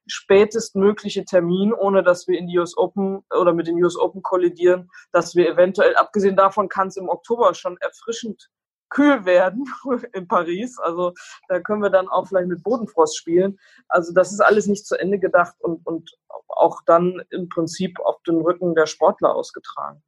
spätestmögliche 0.06 1.24
Termin, 1.24 1.72
ohne 1.72 2.02
dass 2.02 2.26
wir 2.26 2.38
in 2.38 2.46
die 2.48 2.58
US 2.58 2.76
Open 2.76 3.24
oder 3.30 3.52
mit 3.52 3.66
den 3.66 3.82
US 3.82 3.96
Open 3.96 4.22
kollidieren, 4.22 4.90
dass 5.12 5.34
wir 5.34 5.48
eventuell, 5.48 5.94
abgesehen 5.96 6.36
davon 6.36 6.68
kann 6.68 6.88
es 6.88 6.96
im 6.96 7.08
Oktober 7.08 7.54
schon 7.54 7.76
erfrischend 7.80 8.50
kühl 8.92 9.24
werden 9.24 9.64
in 10.12 10.28
Paris. 10.28 10.78
Also 10.78 11.12
da 11.48 11.60
können 11.60 11.82
wir 11.82 11.90
dann 11.90 12.08
auch 12.08 12.28
vielleicht 12.28 12.48
mit 12.48 12.62
Bodenfrost 12.62 13.16
spielen. 13.16 13.58
Also 13.88 14.12
das 14.12 14.32
ist 14.32 14.40
alles 14.40 14.66
nicht 14.66 14.86
zu 14.86 14.96
Ende 14.96 15.18
gedacht 15.18 15.54
und, 15.60 15.84
und 15.86 16.16
auch 16.48 16.80
dann 16.86 17.22
im 17.30 17.48
Prinzip 17.48 17.98
auf 18.00 18.22
den 18.22 18.36
Rücken 18.36 18.74
der 18.74 18.86
Sportler 18.86 19.34
ausgetragen. 19.34 20.02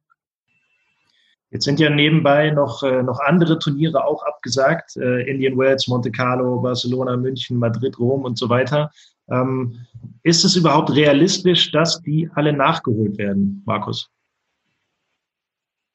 Jetzt 1.51 1.65
sind 1.65 1.79
ja 1.79 1.89
nebenbei 1.89 2.49
noch, 2.49 2.83
äh, 2.83 3.03
noch 3.03 3.19
andere 3.19 3.59
Turniere 3.59 4.03
auch 4.03 4.23
abgesagt. 4.23 4.97
Äh, 4.97 5.29
Indian 5.29 5.57
Wells, 5.57 5.87
Monte 5.87 6.11
Carlo, 6.11 6.59
Barcelona, 6.59 7.15
München, 7.15 7.57
Madrid, 7.57 7.97
Rom 7.97 8.25
und 8.25 8.37
so 8.37 8.49
weiter. 8.49 8.91
Ähm, 9.29 9.85
ist 10.23 10.43
es 10.43 10.55
überhaupt 10.55 10.93
realistisch, 10.93 11.71
dass 11.71 12.01
die 12.01 12.29
alle 12.35 12.51
nachgeholt 12.51 13.17
werden, 13.17 13.63
Markus? 13.65 14.09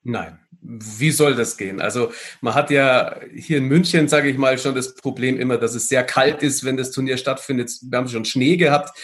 Nein. 0.02 0.38
Wie 0.62 1.10
soll 1.10 1.34
das 1.34 1.56
gehen? 1.56 1.80
Also 1.80 2.12
man 2.40 2.54
hat 2.54 2.70
ja 2.70 3.16
hier 3.34 3.58
in 3.58 3.64
München, 3.64 4.08
sage 4.08 4.28
ich 4.28 4.36
mal, 4.36 4.58
schon 4.58 4.74
das 4.74 4.94
Problem 4.94 5.38
immer, 5.38 5.56
dass 5.56 5.74
es 5.74 5.88
sehr 5.88 6.04
kalt 6.04 6.42
ist, 6.42 6.64
wenn 6.64 6.76
das 6.76 6.90
Turnier 6.90 7.16
stattfindet. 7.16 7.70
Wir 7.82 7.98
haben 7.98 8.08
schon 8.08 8.24
Schnee 8.26 8.56
gehabt. 8.56 8.96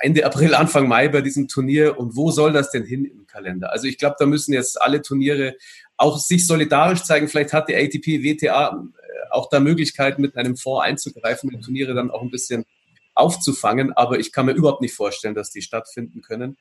Ende 0.00 0.24
April, 0.26 0.54
Anfang 0.54 0.88
Mai 0.88 1.08
bei 1.08 1.20
diesem 1.20 1.48
Turnier 1.48 1.98
und 1.98 2.16
wo 2.16 2.30
soll 2.30 2.52
das 2.52 2.70
denn 2.70 2.84
hin 2.84 3.04
im 3.04 3.26
Kalender? 3.26 3.72
Also 3.72 3.86
ich 3.86 3.98
glaube, 3.98 4.16
da 4.18 4.26
müssen 4.26 4.52
jetzt 4.52 4.80
alle 4.80 5.02
Turniere 5.02 5.56
auch 5.96 6.18
sich 6.18 6.46
solidarisch 6.46 7.02
zeigen. 7.02 7.28
Vielleicht 7.28 7.52
hat 7.52 7.68
die 7.68 7.76
ATP, 7.76 8.22
WTA 8.22 8.70
äh, 8.70 9.30
auch 9.30 9.48
da 9.48 9.60
Möglichkeiten, 9.60 10.20
mit 10.20 10.36
einem 10.36 10.56
Fonds 10.56 10.84
einzugreifen, 10.84 11.50
die 11.50 11.60
Turniere 11.60 11.94
dann 11.94 12.10
auch 12.10 12.22
ein 12.22 12.30
bisschen 12.30 12.64
aufzufangen. 13.14 13.92
Aber 13.92 14.18
ich 14.18 14.32
kann 14.32 14.46
mir 14.46 14.52
überhaupt 14.52 14.82
nicht 14.82 14.94
vorstellen, 14.94 15.34
dass 15.34 15.50
die 15.50 15.62
stattfinden 15.62 16.22
können 16.22 16.56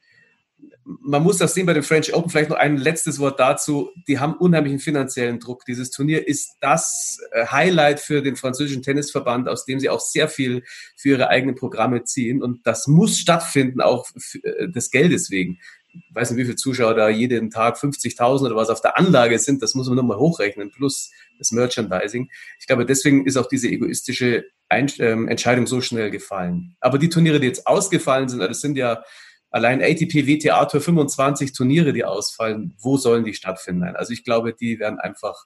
man 0.84 1.24
muss 1.24 1.38
das 1.38 1.53
sehen 1.53 1.65
bei 1.65 1.74
den 1.74 1.84
French 1.84 2.13
Open. 2.13 2.30
Vielleicht 2.30 2.50
noch 2.50 2.58
ein 2.58 2.77
letztes 2.77 3.20
Wort 3.20 3.39
dazu. 3.39 3.91
Die 4.08 4.20
haben 4.20 4.34
unheimlichen 4.34 4.80
finanziellen 4.80 5.39
Druck. 5.39 5.65
Dieses 5.65 5.91
Turnier 5.91 6.27
ist 6.27 6.56
das 6.60 7.20
äh, 7.32 7.46
Highlight 7.48 8.00
für 8.00 8.22
den 8.22 8.36
französischen 8.36 8.82
Tennisverband, 8.82 9.48
aus 9.48 9.65
dem 9.65 9.80
sie 9.80 9.89
auch 9.89 10.00
sehr 10.00 10.27
viel 10.27 10.63
für 10.96 11.10
ihre 11.10 11.30
eigenen 11.30 11.56
Programme 11.56 12.03
ziehen. 12.03 12.41
Und 12.41 12.65
das 12.65 12.88
muss 12.88 13.18
stattfinden, 13.18 13.82
auch 13.82 14.10
äh, 14.44 14.70
des 14.70 14.91
Geldes 14.91 15.30
wegen. 15.30 15.60
Ich 15.94 16.15
weiß 16.15 16.32
nicht, 16.32 16.39
wie 16.39 16.46
viele 16.46 16.56
Zuschauer 16.56 16.94
da 16.94 17.10
jeden 17.10 17.50
Tag 17.50 17.77
50.000 17.77 18.46
oder 18.46 18.56
was 18.56 18.70
auf 18.70 18.82
der 18.82 18.98
Anlage 18.98 19.38
sind. 19.39 19.62
Das 19.62 19.75
muss 19.75 19.88
man 19.88 19.98
nochmal 19.98 20.18
hochrechnen, 20.18 20.72
plus 20.72 21.12
das 21.38 21.51
Merchandising. 21.51 22.30
Ich 22.60 22.68
glaube, 22.68 22.86
deswegen 22.86 23.25
ist 23.25 23.38
auch 23.38 23.48
diese 23.48 23.68
egoistische 23.68 24.46
ähm, 24.70 25.27
Entscheidung 25.27 25.68
so 25.68 25.82
schnell 25.82 26.10
gefallen. 26.10 26.75
Aber 26.80 26.98
die 26.98 27.10
Turniere, 27.10 27.39
die 27.39 27.48
jetzt 27.48 27.68
ausgefallen 27.68 28.30
sind, 28.30 28.39
das 28.39 28.62
sind 28.62 28.77
ja 28.77 29.03
allein 29.51 29.81
ATP 29.81 30.25
WTA 30.25 30.65
Tour 30.65 30.81
25 30.81 31.53
Turniere, 31.53 31.93
die 31.93 32.05
ausfallen, 32.05 32.75
wo 32.79 32.98
sollen 32.98 33.24
die 33.24 33.34
stattfinden? 33.34 33.96
Also 33.96 34.13
ich 34.13 34.24
glaube, 34.24 34.53
die 34.53 34.79
werden 34.79 35.00
einfach 35.00 35.46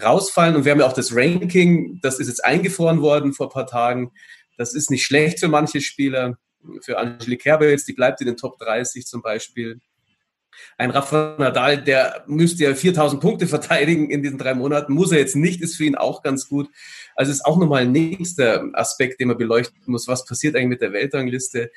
rausfallen. 0.00 0.56
Und 0.56 0.64
wir 0.64 0.72
haben 0.72 0.80
ja 0.80 0.86
auch 0.86 0.92
das 0.92 1.14
Ranking, 1.14 1.98
das 2.02 2.18
ist 2.18 2.28
jetzt 2.28 2.44
eingefroren 2.44 3.00
worden 3.00 3.32
vor 3.32 3.46
ein 3.46 3.52
paar 3.52 3.66
Tagen. 3.66 4.12
Das 4.56 4.74
ist 4.74 4.90
nicht 4.90 5.04
schlecht 5.04 5.40
für 5.40 5.48
manche 5.48 5.80
Spieler. 5.80 6.38
Für 6.82 6.98
Angelique 6.98 7.42
Kerber 7.42 7.68
jetzt, 7.68 7.88
die 7.88 7.92
bleibt 7.92 8.20
in 8.20 8.26
den 8.26 8.36
Top 8.36 8.58
30 8.58 9.06
zum 9.06 9.22
Beispiel. 9.22 9.80
Ein 10.78 10.90
Rafa 10.90 11.36
Nadal, 11.38 11.82
der 11.82 12.24
müsste 12.26 12.64
ja 12.64 12.74
4000 12.74 13.20
Punkte 13.20 13.46
verteidigen 13.46 14.10
in 14.10 14.22
diesen 14.22 14.38
drei 14.38 14.54
Monaten, 14.54 14.94
muss 14.94 15.12
er 15.12 15.18
jetzt 15.18 15.36
nicht, 15.36 15.60
ist 15.60 15.76
für 15.76 15.84
ihn 15.84 15.96
auch 15.96 16.22
ganz 16.22 16.48
gut. 16.48 16.68
Also 17.14 17.30
ist 17.30 17.44
auch 17.44 17.58
nochmal 17.58 17.82
ein 17.82 17.92
nächster 17.92 18.68
Aspekt, 18.72 19.20
den 19.20 19.28
man 19.28 19.38
beleuchten 19.38 19.80
muss. 19.86 20.08
Was 20.08 20.24
passiert 20.24 20.56
eigentlich 20.56 20.68
mit 20.68 20.82
der 20.82 20.92
Weltrangliste? 20.92 21.70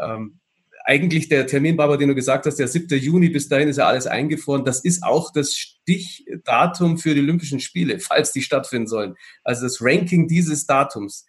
Ähm, 0.00 0.40
eigentlich 0.84 1.28
der 1.28 1.46
Termin, 1.46 1.76
Barbara, 1.76 1.96
den 1.96 2.08
du 2.08 2.14
gesagt 2.14 2.46
hast, 2.46 2.56
der 2.56 2.68
7. 2.68 2.98
Juni, 2.98 3.28
bis 3.28 3.48
dahin 3.48 3.68
ist 3.68 3.76
ja 3.76 3.86
alles 3.86 4.06
eingefroren. 4.06 4.64
Das 4.64 4.80
ist 4.80 5.02
auch 5.02 5.32
das 5.32 5.54
Stichdatum 5.54 6.98
für 6.98 7.14
die 7.14 7.20
Olympischen 7.20 7.60
Spiele, 7.60 7.98
falls 8.00 8.32
die 8.32 8.42
stattfinden 8.42 8.86
sollen. 8.86 9.14
Also 9.44 9.62
das 9.62 9.78
Ranking 9.80 10.28
dieses 10.28 10.66
Datums 10.66 11.26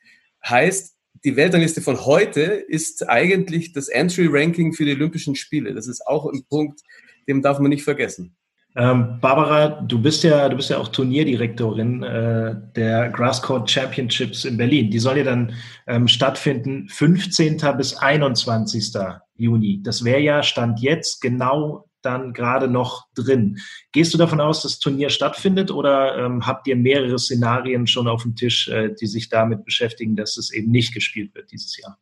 heißt, 0.48 0.96
die 1.24 1.36
Weltrangliste 1.36 1.82
von 1.82 2.06
heute 2.06 2.42
ist 2.42 3.08
eigentlich 3.08 3.72
das 3.72 3.88
Entry-Ranking 3.88 4.74
für 4.74 4.86
die 4.86 4.94
Olympischen 4.94 5.36
Spiele. 5.36 5.74
Das 5.74 5.88
ist 5.88 6.06
auch 6.06 6.26
ein 6.26 6.44
Punkt, 6.50 6.82
den 7.28 7.42
darf 7.42 7.60
man 7.60 7.70
nicht 7.70 7.84
vergessen. 7.84 8.36
Ähm, 8.76 9.20
Barbara, 9.22 9.82
du 9.82 10.02
bist 10.02 10.24
ja, 10.24 10.50
du 10.50 10.56
bist 10.56 10.72
ja 10.72 10.80
auch 10.80 10.88
Turnierdirektorin 10.88 12.02
äh, 12.02 12.56
der 12.76 13.10
Grasscourt 13.10 13.70
Championships 13.70 14.46
in 14.46 14.58
Berlin. 14.58 14.90
Die 14.90 15.00
soll 15.00 15.18
ja 15.18 15.24
dann 15.24 15.54
ähm, 15.86 16.08
stattfinden 16.08 16.88
15. 16.90 17.58
bis 17.78 17.96
21. 17.96 18.94
Juni. 19.36 19.82
Das 19.84 20.04
wäre 20.04 20.22
ja 20.22 20.42
Stand 20.42 20.80
jetzt 20.80 21.22
genau 21.22 21.88
dann 22.02 22.34
gerade 22.34 22.68
noch 22.68 23.06
drin. 23.16 23.60
Gehst 23.92 24.14
du 24.14 24.18
davon 24.18 24.42
aus, 24.42 24.62
dass 24.62 24.74
das 24.74 24.80
Turnier 24.80 25.10
stattfindet 25.10 25.72
oder 25.72 26.18
ähm, 26.18 26.46
habt 26.46 26.68
ihr 26.68 26.76
mehrere 26.76 27.18
Szenarien 27.18 27.88
schon 27.88 28.08
auf 28.08 28.24
dem 28.24 28.36
Tisch, 28.36 28.68
äh, 28.68 28.94
die 29.00 29.08
sich 29.08 29.30
damit 29.30 29.66
beschäftigen, 29.66 30.16
dass 30.16 30.38
es 30.38 30.52
eben 30.52 30.72
nicht 30.72 30.94
gespielt 30.94 31.34
wird 31.36 31.52
dieses 31.52 31.78
Jahr? 31.78 31.98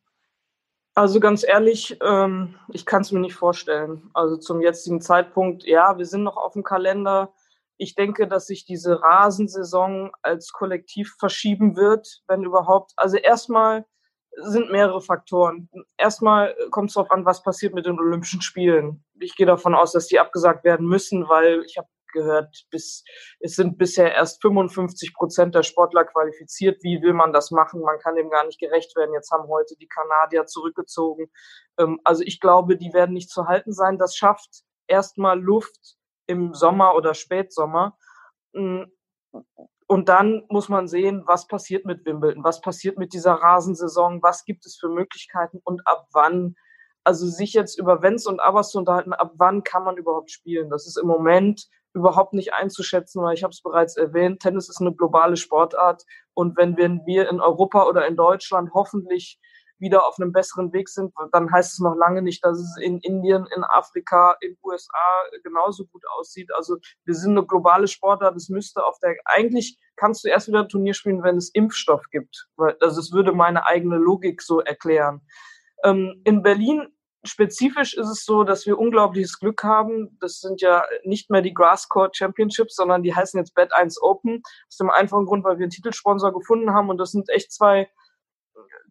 Also 0.93 1.21
ganz 1.21 1.43
ehrlich, 1.47 1.97
ähm, 2.03 2.55
ich 2.69 2.85
kann 2.85 3.01
es 3.01 3.11
mir 3.11 3.21
nicht 3.21 3.35
vorstellen. 3.35 4.09
Also 4.13 4.35
zum 4.37 4.61
jetzigen 4.61 4.99
Zeitpunkt, 4.99 5.63
ja, 5.63 5.97
wir 5.97 6.05
sind 6.05 6.23
noch 6.23 6.35
auf 6.35 6.53
dem 6.53 6.63
Kalender. 6.63 7.33
Ich 7.77 7.95
denke, 7.95 8.27
dass 8.27 8.47
sich 8.47 8.65
diese 8.65 9.01
Rasensaison 9.01 10.11
als 10.21 10.51
Kollektiv 10.51 11.15
verschieben 11.17 11.77
wird, 11.77 12.21
wenn 12.27 12.43
überhaupt. 12.43 12.91
Also 12.97 13.17
erstmal 13.17 13.85
sind 14.35 14.71
mehrere 14.71 15.01
Faktoren. 15.01 15.69
Erstmal 15.97 16.55
kommt 16.71 16.89
es 16.89 16.95
darauf 16.95 17.11
an, 17.11 17.25
was 17.25 17.41
passiert 17.41 17.73
mit 17.73 17.85
den 17.85 17.99
Olympischen 17.99 18.41
Spielen. 18.41 19.03
Ich 19.19 19.35
gehe 19.35 19.45
davon 19.45 19.73
aus, 19.73 19.93
dass 19.93 20.07
die 20.07 20.19
abgesagt 20.19 20.63
werden 20.63 20.87
müssen, 20.87 21.27
weil 21.27 21.63
ich 21.65 21.77
habe 21.77 21.87
gehört, 22.11 22.65
bis, 22.69 23.03
es 23.39 23.55
sind 23.55 23.77
bisher 23.77 24.13
erst 24.13 24.41
55 24.41 25.13
Prozent 25.13 25.55
der 25.55 25.63
Sportler 25.63 26.05
qualifiziert. 26.05 26.83
Wie 26.83 27.01
will 27.01 27.13
man 27.13 27.33
das 27.33 27.51
machen? 27.51 27.81
Man 27.81 27.99
kann 27.99 28.15
dem 28.15 28.29
gar 28.29 28.45
nicht 28.45 28.59
gerecht 28.59 28.95
werden. 28.95 29.13
Jetzt 29.13 29.31
haben 29.31 29.47
heute 29.47 29.75
die 29.77 29.87
Kanadier 29.87 30.45
zurückgezogen. 30.45 31.31
Ähm, 31.77 31.99
also 32.03 32.23
ich 32.23 32.39
glaube, 32.39 32.77
die 32.77 32.93
werden 32.93 33.13
nicht 33.13 33.29
zu 33.29 33.47
halten 33.47 33.73
sein. 33.73 33.97
Das 33.97 34.15
schafft 34.15 34.63
erstmal 34.87 35.39
Luft 35.39 35.97
im 36.27 36.53
Sommer 36.53 36.95
oder 36.95 37.13
Spätsommer. 37.13 37.97
Mm, 38.53 38.83
und 39.87 40.07
dann 40.07 40.43
muss 40.49 40.69
man 40.69 40.87
sehen, 40.87 41.23
was 41.25 41.47
passiert 41.47 41.85
mit 41.85 42.05
Wimbledon, 42.05 42.45
was 42.45 42.61
passiert 42.61 42.97
mit 42.97 43.13
dieser 43.13 43.33
Rasensaison, 43.33 44.23
was 44.23 44.45
gibt 44.45 44.65
es 44.65 44.77
für 44.77 44.87
Möglichkeiten 44.87 45.59
und 45.65 45.85
ab 45.85 46.07
wann. 46.13 46.55
Also 47.03 47.25
sich 47.25 47.53
jetzt 47.53 47.77
über 47.77 48.01
Wenns 48.01 48.25
und 48.25 48.39
Abers 48.39 48.69
zu 48.69 48.77
unterhalten, 48.77 49.11
ab 49.11 49.33
wann 49.35 49.63
kann 49.63 49.83
man 49.83 49.97
überhaupt 49.97 50.31
spielen. 50.31 50.69
Das 50.69 50.87
ist 50.87 50.97
im 50.97 51.07
Moment 51.07 51.67
überhaupt 51.93 52.33
nicht 52.33 52.53
einzuschätzen, 52.53 53.21
weil 53.21 53.33
ich 53.33 53.43
habe 53.43 53.51
es 53.51 53.61
bereits 53.61 53.97
erwähnt, 53.97 54.41
Tennis 54.41 54.69
ist 54.69 54.81
eine 54.81 54.93
globale 54.93 55.37
Sportart 55.37 56.03
und 56.33 56.57
wenn 56.57 56.77
wir 56.77 57.29
in 57.29 57.41
Europa 57.41 57.85
oder 57.85 58.07
in 58.07 58.15
Deutschland 58.15 58.71
hoffentlich 58.73 59.39
wieder 59.81 60.07
auf 60.07 60.17
einem 60.19 60.31
besseren 60.31 60.71
Weg 60.73 60.87
sind, 60.87 61.11
dann 61.31 61.51
heißt 61.51 61.73
es 61.73 61.79
noch 61.79 61.95
lange 61.95 62.21
nicht, 62.21 62.45
dass 62.45 62.59
es 62.59 62.77
in 62.79 62.99
Indien, 62.99 63.47
in 63.53 63.63
Afrika, 63.63 64.37
in 64.39 64.55
USA 64.63 65.25
genauso 65.43 65.85
gut 65.87 66.03
aussieht. 66.19 66.53
Also 66.53 66.77
wir 67.03 67.15
sind 67.15 67.31
eine 67.31 67.45
globale 67.45 67.87
Sportart. 67.87 68.35
Es 68.35 68.47
müsste 68.47 68.85
auf 68.85 68.99
der, 68.99 69.15
eigentlich 69.25 69.79
kannst 69.95 70.23
du 70.23 70.29
erst 70.29 70.47
wieder 70.47 70.59
ein 70.59 70.69
Turnier 70.69 70.93
spielen, 70.93 71.23
wenn 71.23 71.35
es 71.35 71.49
Impfstoff 71.49 72.03
gibt. 72.11 72.47
Also 72.79 72.99
es 72.99 73.11
würde 73.11 73.33
meine 73.33 73.65
eigene 73.65 73.97
Logik 73.97 74.43
so 74.43 74.61
erklären. 74.61 75.21
Ähm, 75.83 76.21
in 76.25 76.43
Berlin 76.43 76.87
spezifisch 77.23 77.95
ist 77.95 78.09
es 78.09 78.25
so, 78.25 78.43
dass 78.43 78.65
wir 78.65 78.79
unglaubliches 78.79 79.39
Glück 79.39 79.63
haben. 79.63 80.17
Das 80.19 80.39
sind 80.39 80.61
ja 80.61 80.83
nicht 81.03 81.29
mehr 81.29 81.41
die 81.41 81.53
Grasscourt 81.53 82.15
Championships, 82.17 82.75
sondern 82.75 83.03
die 83.03 83.15
heißen 83.15 83.39
jetzt 83.39 83.53
Bad 83.53 83.73
1 83.73 84.01
Open. 84.01 84.41
Aus 84.67 84.77
dem 84.77 84.89
einfachen 84.89 85.25
Grund, 85.25 85.43
weil 85.43 85.57
wir 85.57 85.63
einen 85.63 85.71
Titelsponsor 85.71 86.33
gefunden 86.33 86.73
haben 86.73 86.89
und 86.89 86.97
das 86.97 87.11
sind 87.11 87.29
echt 87.29 87.51
zwei 87.51 87.89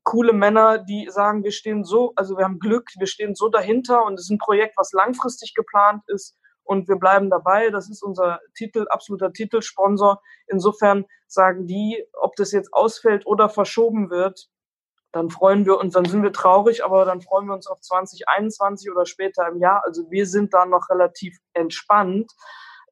coole 0.02 0.32
Männer, 0.32 0.78
die 0.78 1.08
sagen, 1.10 1.44
wir 1.44 1.52
stehen 1.52 1.84
so, 1.84 2.12
also 2.16 2.36
wir 2.36 2.44
haben 2.44 2.58
Glück, 2.58 2.88
wir 2.98 3.06
stehen 3.06 3.34
so 3.34 3.48
dahinter 3.48 4.04
und 4.04 4.14
es 4.14 4.22
ist 4.22 4.30
ein 4.30 4.38
Projekt, 4.38 4.76
was 4.76 4.92
langfristig 4.92 5.54
geplant 5.54 6.02
ist 6.06 6.36
und 6.64 6.88
wir 6.88 6.96
bleiben 6.96 7.30
dabei. 7.30 7.70
Das 7.70 7.90
ist 7.90 8.02
unser 8.02 8.40
Titel, 8.54 8.86
absoluter 8.90 9.32
Titelsponsor. 9.32 10.22
Insofern 10.46 11.04
sagen 11.26 11.66
die, 11.66 12.04
ob 12.14 12.34
das 12.36 12.52
jetzt 12.52 12.72
ausfällt 12.72 13.26
oder 13.26 13.48
verschoben 13.48 14.10
wird, 14.10 14.48
dann 15.12 15.30
freuen 15.30 15.66
wir 15.66 15.78
uns, 15.78 15.94
dann 15.94 16.04
sind 16.04 16.22
wir 16.22 16.32
traurig, 16.32 16.84
aber 16.84 17.04
dann 17.04 17.20
freuen 17.20 17.46
wir 17.46 17.54
uns 17.54 17.66
auf 17.66 17.80
2021 17.80 18.90
oder 18.90 19.06
später 19.06 19.48
im 19.48 19.58
Jahr. 19.58 19.82
Also 19.84 20.10
wir 20.10 20.26
sind 20.26 20.54
da 20.54 20.66
noch 20.66 20.88
relativ 20.88 21.36
entspannt, 21.52 22.32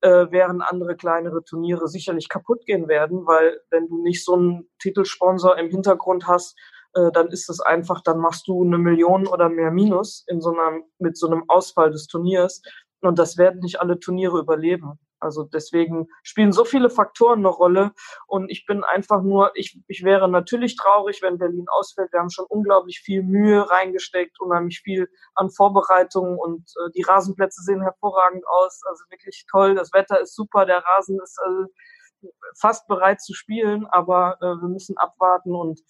äh, 0.00 0.26
während 0.30 0.62
andere 0.62 0.96
kleinere 0.96 1.44
Turniere 1.44 1.88
sicherlich 1.88 2.28
kaputt 2.28 2.66
gehen 2.66 2.88
werden, 2.88 3.26
weil 3.26 3.60
wenn 3.70 3.88
du 3.88 4.02
nicht 4.02 4.24
so 4.24 4.34
einen 4.34 4.68
Titelsponsor 4.80 5.56
im 5.58 5.70
Hintergrund 5.70 6.26
hast, 6.26 6.56
äh, 6.94 7.12
dann 7.12 7.28
ist 7.28 7.48
es 7.48 7.60
einfach, 7.60 8.00
dann 8.02 8.18
machst 8.18 8.48
du 8.48 8.64
eine 8.64 8.78
Million 8.78 9.26
oder 9.26 9.48
mehr 9.48 9.70
Minus 9.70 10.24
in 10.26 10.40
so 10.40 10.50
einer, 10.50 10.80
mit 10.98 11.16
so 11.16 11.26
einem 11.26 11.44
Ausfall 11.48 11.90
des 11.90 12.06
Turniers. 12.06 12.62
Und 13.00 13.18
das 13.18 13.38
werden 13.38 13.60
nicht 13.60 13.80
alle 13.80 14.00
Turniere 14.00 14.38
überleben. 14.38 14.98
Also 15.20 15.44
deswegen 15.44 16.08
spielen 16.22 16.52
so 16.52 16.64
viele 16.64 16.90
Faktoren 16.90 17.40
eine 17.40 17.48
Rolle. 17.48 17.92
Und 18.26 18.50
ich 18.50 18.66
bin 18.66 18.84
einfach 18.84 19.22
nur, 19.22 19.52
ich, 19.54 19.80
ich 19.88 20.04
wäre 20.04 20.28
natürlich 20.28 20.76
traurig, 20.76 21.22
wenn 21.22 21.38
Berlin 21.38 21.66
ausfällt. 21.68 22.12
Wir 22.12 22.20
haben 22.20 22.30
schon 22.30 22.46
unglaublich 22.48 23.00
viel 23.00 23.22
Mühe 23.22 23.68
reingesteckt, 23.68 24.40
unheimlich 24.40 24.80
viel 24.80 25.08
an 25.34 25.50
Vorbereitungen 25.50 26.38
und 26.38 26.70
äh, 26.84 26.90
die 26.94 27.02
Rasenplätze 27.02 27.62
sehen 27.62 27.82
hervorragend 27.82 28.46
aus. 28.46 28.80
Also 28.88 29.04
wirklich 29.10 29.46
toll. 29.50 29.74
Das 29.74 29.92
Wetter 29.92 30.20
ist 30.20 30.34
super. 30.34 30.66
Der 30.66 30.84
Rasen 30.84 31.20
ist 31.22 31.38
äh, 31.44 32.28
fast 32.58 32.86
bereit 32.88 33.20
zu 33.20 33.34
spielen, 33.34 33.86
aber 33.86 34.38
äh, 34.40 34.46
wir 34.46 34.68
müssen 34.68 34.96
abwarten 34.96 35.54
und 35.54 35.80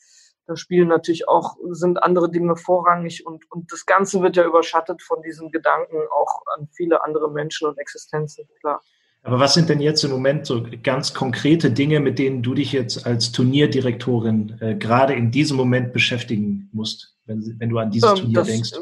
da 0.46 0.56
spielen 0.56 0.88
natürlich 0.88 1.28
auch, 1.28 1.56
sind 1.72 2.02
andere 2.02 2.30
Dinge 2.30 2.56
vorrangig 2.56 3.26
und, 3.26 3.44
und 3.50 3.70
das 3.70 3.84
Ganze 3.84 4.22
wird 4.22 4.34
ja 4.36 4.44
überschattet 4.44 5.02
von 5.02 5.20
diesen 5.20 5.50
Gedanken 5.50 5.98
auch 6.10 6.40
an 6.56 6.68
viele 6.74 7.04
andere 7.04 7.30
Menschen 7.30 7.68
und 7.68 7.78
Existenzen, 7.78 8.48
klar. 8.60 8.82
Aber 9.22 9.40
was 9.40 9.54
sind 9.54 9.68
denn 9.68 9.80
jetzt 9.80 10.04
im 10.04 10.10
Moment 10.10 10.46
so 10.46 10.64
ganz 10.82 11.12
konkrete 11.12 11.70
Dinge, 11.70 12.00
mit 12.00 12.18
denen 12.18 12.42
du 12.42 12.54
dich 12.54 12.72
jetzt 12.72 13.06
als 13.06 13.32
Turnierdirektorin 13.32 14.56
äh, 14.60 14.74
gerade 14.74 15.14
in 15.14 15.30
diesem 15.30 15.56
Moment 15.56 15.92
beschäftigen 15.92 16.70
musst, 16.72 17.16
wenn, 17.26 17.56
wenn 17.58 17.68
du 17.68 17.78
an 17.78 17.90
dieses 17.90 18.10
ähm, 18.10 18.16
Turnier 18.16 18.34
das, 18.34 18.46
denkst? 18.46 18.72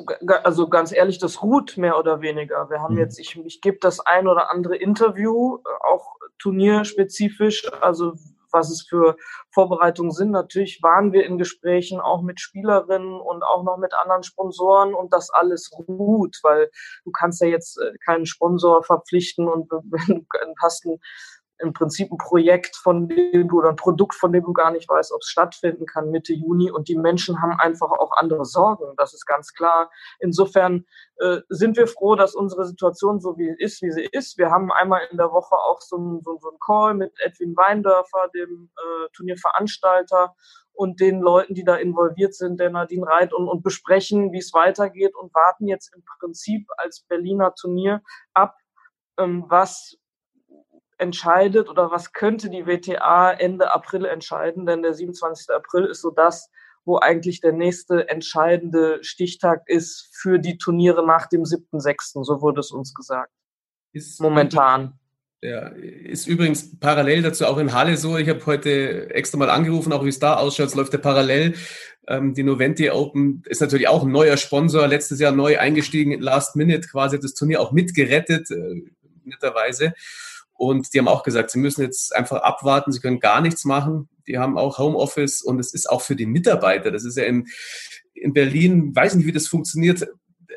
Also 0.44 0.68
ganz 0.68 0.92
ehrlich, 0.92 1.18
das 1.18 1.42
ruht 1.42 1.76
mehr 1.78 1.98
oder 1.98 2.20
weniger. 2.20 2.68
Wir 2.70 2.80
haben 2.80 2.94
hm. 2.94 3.02
jetzt, 3.02 3.18
ich, 3.18 3.36
ich 3.44 3.60
gebe 3.60 3.78
das 3.80 4.00
ein 4.00 4.28
oder 4.28 4.50
andere 4.50 4.76
Interview, 4.76 5.56
äh, 5.56 5.90
auch 5.90 6.16
turnierspezifisch, 6.38 7.66
also 7.80 8.12
was 8.52 8.70
es 8.70 8.86
für 8.88 9.16
Vorbereitungen 9.52 10.12
sind. 10.12 10.30
Natürlich 10.30 10.80
waren 10.82 11.12
wir 11.12 11.24
in 11.24 11.38
Gesprächen 11.38 12.00
auch 12.00 12.22
mit 12.22 12.40
Spielerinnen 12.40 13.20
und 13.20 13.42
auch 13.42 13.62
noch 13.64 13.78
mit 13.78 13.92
anderen 13.94 14.22
Sponsoren 14.22 14.94
und 14.94 15.12
das 15.12 15.30
alles 15.30 15.70
ruht, 15.88 16.38
weil 16.42 16.70
du 17.04 17.10
kannst 17.10 17.40
ja 17.40 17.48
jetzt 17.48 17.78
äh, 17.78 17.92
keinen 18.04 18.26
Sponsor 18.26 18.82
verpflichten 18.82 19.48
und 19.48 19.70
hast 20.62 20.86
einen 20.86 20.98
im 21.58 21.72
Prinzip 21.72 22.10
ein 22.12 22.18
Projekt, 22.18 22.76
von 22.76 23.08
dem 23.08 23.48
du 23.48 23.58
oder 23.58 23.70
ein 23.70 23.76
Produkt, 23.76 24.14
von 24.14 24.32
dem 24.32 24.44
du 24.44 24.52
gar 24.52 24.70
nicht 24.70 24.88
weißt, 24.88 25.12
ob 25.12 25.20
es 25.20 25.28
stattfinden 25.28 25.86
kann 25.86 26.10
Mitte 26.10 26.32
Juni. 26.32 26.70
Und 26.70 26.88
die 26.88 26.96
Menschen 26.96 27.40
haben 27.40 27.58
einfach 27.58 27.90
auch 27.90 28.12
andere 28.16 28.44
Sorgen. 28.44 28.94
Das 28.96 29.14
ist 29.14 29.26
ganz 29.26 29.52
klar. 29.52 29.90
Insofern 30.20 30.84
äh, 31.18 31.40
sind 31.48 31.76
wir 31.76 31.86
froh, 31.86 32.14
dass 32.14 32.34
unsere 32.34 32.66
Situation 32.66 33.20
so 33.20 33.38
wie 33.38 33.54
ist, 33.58 33.82
wie 33.82 33.90
sie 33.90 34.08
ist. 34.12 34.38
Wir 34.38 34.50
haben 34.50 34.70
einmal 34.72 35.02
in 35.10 35.16
der 35.16 35.30
Woche 35.30 35.54
auch 35.56 35.80
so 35.80 35.96
einen 35.96 36.22
so, 36.22 36.38
so 36.40 36.50
Call 36.64 36.94
mit 36.94 37.12
Edwin 37.24 37.56
Weindörfer, 37.56 38.28
dem 38.34 38.70
äh, 38.76 39.08
Turnierveranstalter 39.14 40.34
und 40.76 41.00
den 41.00 41.20
Leuten, 41.20 41.54
die 41.54 41.64
da 41.64 41.76
involviert 41.76 42.34
sind, 42.34 42.60
der 42.60 42.70
Nadine 42.70 43.06
Reit, 43.06 43.32
und, 43.32 43.48
und 43.48 43.62
besprechen, 43.62 44.32
wie 44.32 44.38
es 44.38 44.52
weitergeht 44.52 45.14
und 45.16 45.34
warten 45.34 45.66
jetzt 45.66 45.94
im 45.94 46.02
Prinzip 46.20 46.68
als 46.76 47.00
Berliner 47.08 47.54
Turnier 47.54 48.02
ab, 48.34 48.56
ähm, 49.18 49.46
was 49.48 49.96
entscheidet 50.98 51.68
oder 51.68 51.90
was 51.90 52.12
könnte 52.12 52.50
die 52.50 52.66
WTA 52.66 53.32
Ende 53.32 53.72
April 53.72 54.04
entscheiden? 54.04 54.66
Denn 54.66 54.82
der 54.82 54.94
27. 54.94 55.50
April 55.54 55.86
ist 55.86 56.00
so 56.00 56.10
das, 56.10 56.50
wo 56.84 56.98
eigentlich 56.98 57.40
der 57.40 57.52
nächste 57.52 58.08
entscheidende 58.08 58.98
Stichtag 59.02 59.62
ist 59.66 60.10
für 60.14 60.38
die 60.38 60.56
Turniere 60.56 61.04
nach 61.04 61.26
dem 61.28 61.42
7.6. 61.42 62.24
So 62.24 62.40
wurde 62.40 62.60
es 62.60 62.70
uns 62.70 62.94
gesagt. 62.94 63.32
Ist 63.92 64.20
Momentan. 64.20 64.98
Ja, 65.42 65.68
ist 65.68 66.26
übrigens 66.26 66.78
parallel 66.80 67.22
dazu 67.22 67.44
auch 67.46 67.58
in 67.58 67.72
Halle 67.72 67.96
so. 67.96 68.16
Ich 68.16 68.28
habe 68.28 68.44
heute 68.46 69.10
extra 69.14 69.36
mal 69.36 69.50
angerufen, 69.50 69.92
auch 69.92 70.04
wie 70.04 70.08
es 70.08 70.18
da 70.18 70.34
ausschaut. 70.34 70.68
Es 70.68 70.74
läuft 70.74 70.92
ja 70.92 70.98
parallel. 70.98 71.54
Ähm, 72.08 72.34
die 72.34 72.42
Noventi 72.42 72.90
Open 72.90 73.42
ist 73.46 73.60
natürlich 73.60 73.88
auch 73.88 74.02
ein 74.02 74.12
neuer 74.12 74.38
Sponsor, 74.38 74.86
letztes 74.86 75.20
Jahr 75.20 75.32
neu 75.32 75.58
eingestiegen, 75.58 76.20
Last 76.20 76.56
Minute 76.56 76.88
quasi 76.88 77.20
das 77.20 77.34
Turnier 77.34 77.60
auch 77.60 77.72
mitgerettet, 77.72 78.50
äh, 78.50 78.82
netterweise. 79.24 79.92
Und 80.56 80.92
die 80.94 80.98
haben 80.98 81.08
auch 81.08 81.22
gesagt, 81.22 81.50
sie 81.50 81.58
müssen 81.58 81.82
jetzt 81.82 82.14
einfach 82.14 82.42
abwarten, 82.42 82.92
sie 82.92 83.00
können 83.00 83.20
gar 83.20 83.40
nichts 83.40 83.64
machen. 83.64 84.08
Die 84.26 84.38
haben 84.38 84.56
auch 84.58 84.78
Homeoffice 84.78 85.42
und 85.42 85.58
es 85.60 85.74
ist 85.74 85.88
auch 85.88 86.00
für 86.00 86.16
die 86.16 86.26
Mitarbeiter, 86.26 86.90
das 86.90 87.04
ist 87.04 87.16
ja 87.16 87.24
in, 87.24 87.46
in 88.14 88.32
Berlin, 88.32 88.94
weiß 88.94 89.14
nicht, 89.14 89.26
wie 89.26 89.32
das 89.32 89.46
funktioniert, 89.46 90.06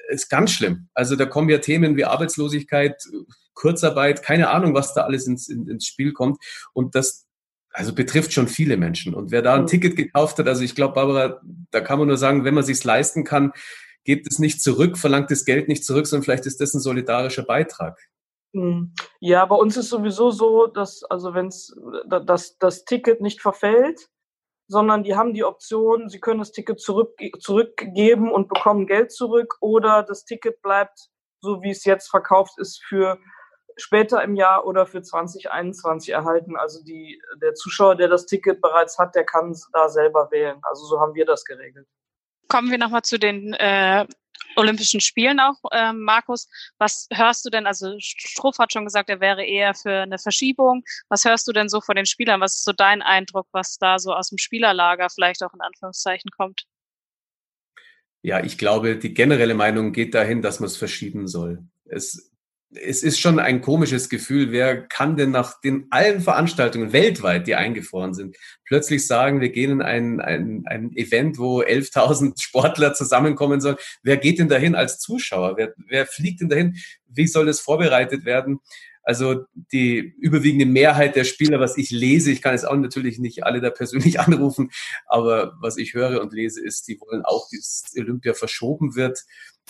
ist 0.09 0.29
ganz 0.29 0.51
schlimm. 0.51 0.88
Also 0.93 1.15
da 1.15 1.25
kommen 1.25 1.49
ja 1.49 1.59
Themen 1.59 1.97
wie 1.97 2.05
Arbeitslosigkeit, 2.05 2.95
Kurzarbeit, 3.53 4.23
keine 4.23 4.49
Ahnung, 4.49 4.73
was 4.73 4.93
da 4.93 5.01
alles 5.01 5.27
ins, 5.27 5.49
ins 5.49 5.85
Spiel 5.85 6.13
kommt. 6.13 6.38
Und 6.73 6.95
das 6.95 7.27
also 7.71 7.93
betrifft 7.93 8.33
schon 8.33 8.47
viele 8.47 8.77
Menschen. 8.77 9.13
Und 9.13 9.31
wer 9.31 9.41
da 9.41 9.55
ein 9.55 9.67
Ticket 9.67 9.95
gekauft 9.95 10.39
hat, 10.39 10.47
also 10.47 10.63
ich 10.63 10.75
glaube, 10.75 10.95
Barbara, 10.95 11.41
da 11.71 11.81
kann 11.81 11.99
man 11.99 12.07
nur 12.07 12.17
sagen, 12.17 12.43
wenn 12.43 12.53
man 12.53 12.63
sich's 12.63 12.83
leisten 12.83 13.23
kann, 13.23 13.51
gebt 14.03 14.27
es 14.29 14.39
nicht 14.39 14.62
zurück, 14.62 14.97
verlangt 14.97 15.29
das 15.29 15.45
Geld 15.45 15.67
nicht 15.67 15.85
zurück, 15.85 16.07
sondern 16.07 16.23
vielleicht 16.23 16.45
ist 16.45 16.62
das 16.62 16.73
ein 16.73 16.79
solidarischer 16.79 17.43
Beitrag. 17.43 17.99
Hm. 18.53 18.93
Ja, 19.19 19.45
bei 19.45 19.55
uns 19.55 19.77
ist 19.77 19.89
sowieso 19.89 20.31
so, 20.31 20.67
dass, 20.67 21.03
also 21.03 21.33
wenn 21.33 21.47
es 21.47 21.75
dass 22.09 22.57
das 22.57 22.85
Ticket 22.85 23.21
nicht 23.21 23.41
verfällt, 23.41 24.09
sondern 24.67 25.03
die 25.03 25.15
haben 25.15 25.33
die 25.33 25.43
Option, 25.43 26.09
sie 26.09 26.19
können 26.19 26.39
das 26.39 26.51
Ticket 26.51 26.79
zurück, 26.79 27.19
zurückgeben 27.39 28.31
und 28.31 28.47
bekommen 28.47 28.88
Geld 28.88 29.12
zurück 29.12 29.55
oder 29.62 30.03
das 30.03 30.25
Ticket 30.25 30.62
bleibt 30.62 31.09
so, 31.41 31.62
wie 31.62 31.71
es 31.71 31.85
jetzt 31.85 32.09
verkauft 32.09 32.57
ist, 32.57 32.83
für 32.83 33.19
später 33.77 34.23
im 34.23 34.35
Jahr 34.35 34.65
oder 34.65 34.85
für 34.85 35.01
2021 35.01 36.09
erhalten. 36.09 36.55
Also 36.55 36.83
die, 36.83 37.21
der 37.41 37.53
Zuschauer, 37.53 37.95
der 37.95 38.09
das 38.09 38.25
Ticket 38.25 38.62
bereits 38.62 38.97
hat, 38.97 39.15
der 39.15 39.25
kann 39.25 39.55
da 39.73 39.89
selber 39.89 40.29
wählen. 40.31 40.59
Also 40.63 40.85
so 40.85 40.99
haben 40.99 41.13
wir 41.15 41.25
das 41.25 41.45
geregelt. 41.45 41.88
Kommen 42.47 42.71
wir 42.71 42.77
nochmal 42.77 43.03
zu 43.03 43.17
den 43.17 43.53
äh, 43.53 44.05
Olympischen 44.55 44.99
Spielen 44.99 45.39
auch, 45.39 45.57
äh, 45.71 45.93
Markus. 45.93 46.47
Was 46.77 47.07
hörst 47.13 47.45
du 47.45 47.49
denn? 47.49 47.67
Also 47.67 47.95
Struff 47.99 48.57
hat 48.57 48.73
schon 48.73 48.85
gesagt, 48.85 49.09
er 49.09 49.19
wäre 49.19 49.45
eher 49.45 49.73
für 49.73 50.01
eine 50.01 50.17
Verschiebung. 50.17 50.83
Was 51.07 51.25
hörst 51.25 51.47
du 51.47 51.51
denn 51.51 51.69
so 51.69 51.81
von 51.81 51.95
den 51.95 52.05
Spielern? 52.05 52.41
Was 52.41 52.55
ist 52.55 52.65
so 52.65 52.73
dein 52.73 53.01
Eindruck, 53.01 53.47
was 53.51 53.77
da 53.77 53.99
so 53.99 54.13
aus 54.13 54.29
dem 54.29 54.38
Spielerlager 54.38 55.09
vielleicht 55.09 55.43
auch 55.43 55.53
in 55.53 55.62
Anführungszeichen 55.62 56.31
kommt? 56.31 56.65
Ja, 58.21 58.43
ich 58.43 58.57
glaube, 58.57 58.97
die 58.97 59.13
generelle 59.13 59.53
Meinung 59.53 59.93
geht 59.93 60.13
dahin, 60.13 60.41
dass 60.41 60.59
man 60.59 60.67
es 60.67 60.75
verschieben 60.75 61.27
soll. 61.27 61.63
Es 61.85 62.31
es 62.71 63.01
ist 63.01 63.19
schon 63.19 63.39
ein 63.39 63.62
komisches 63.62 64.10
Gefühl. 64.10 64.51
Wer 64.51 64.82
kann 64.84 65.15
denn 65.17 65.32
nach 65.32 65.60
den 65.60 65.88
allen 65.89 66.21
Veranstaltungen 66.21 66.93
weltweit, 66.93 67.47
die 67.47 67.55
eingefroren 67.55 68.13
sind, 68.13 68.38
plötzlich 68.65 69.08
sagen, 69.08 69.41
wir 69.41 69.49
gehen 69.49 69.71
in 69.71 69.82
ein, 69.82 70.21
ein, 70.21 70.63
ein 70.67 70.95
Event, 70.95 71.39
wo 71.39 71.62
11.000 71.62 72.39
Sportler 72.41 72.93
zusammenkommen 72.93 73.60
sollen? 73.60 73.77
Wer 74.03 74.17
geht 74.17 74.39
denn 74.39 74.49
dahin 74.49 74.75
als 74.75 74.99
Zuschauer? 74.99 75.58
Wer, 75.58 75.73
wer 75.77 76.05
fliegt 76.05 76.41
denn 76.41 76.49
dahin? 76.49 76.77
Wie 77.08 77.27
soll 77.27 77.49
es 77.49 77.60
vorbereitet 77.60 78.25
werden? 78.25 78.60
Also 79.09 79.45
die 79.71 80.13
überwiegende 80.19 80.67
Mehrheit 80.67 81.15
der 81.15 81.23
Spieler, 81.23 81.59
was 81.59 81.79
ich 81.79 81.89
lese, 81.89 82.29
ich 82.29 82.43
kann 82.43 82.53
jetzt 82.53 82.67
auch 82.67 82.75
natürlich 82.75 83.17
nicht 83.17 83.43
alle 83.43 83.59
da 83.59 83.71
persönlich 83.71 84.19
anrufen, 84.19 84.69
aber 85.07 85.53
was 85.59 85.77
ich 85.77 85.95
höre 85.95 86.21
und 86.21 86.31
lese, 86.31 86.63
ist, 86.63 86.87
die 86.87 86.99
wollen 87.01 87.25
auch, 87.25 87.47
dass 87.51 87.85
Olympia 87.97 88.35
verschoben 88.35 88.95
wird. 88.95 89.25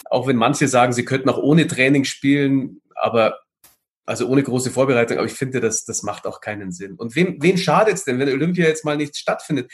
Auch 0.09 0.27
wenn 0.27 0.35
manche 0.35 0.67
sagen, 0.67 0.91
sie 0.91 1.05
könnten 1.05 1.29
auch 1.29 1.37
ohne 1.37 1.67
Training 1.67 2.03
spielen, 2.03 2.81
aber 2.95 3.39
also 4.05 4.27
ohne 4.27 4.43
große 4.43 4.71
Vorbereitung, 4.71 5.19
aber 5.19 5.27
ich 5.27 5.35
finde, 5.35 5.61
das, 5.61 5.85
das 5.85 6.03
macht 6.03 6.27
auch 6.27 6.41
keinen 6.41 6.73
Sinn. 6.73 6.95
Und 6.95 7.15
wen, 7.15 7.41
wen 7.41 7.57
schadet 7.57 7.93
es 7.93 8.03
denn, 8.03 8.19
wenn 8.19 8.27
Olympia 8.27 8.67
jetzt 8.67 8.83
mal 8.83 8.97
nicht 8.97 9.15
stattfindet? 9.15 9.71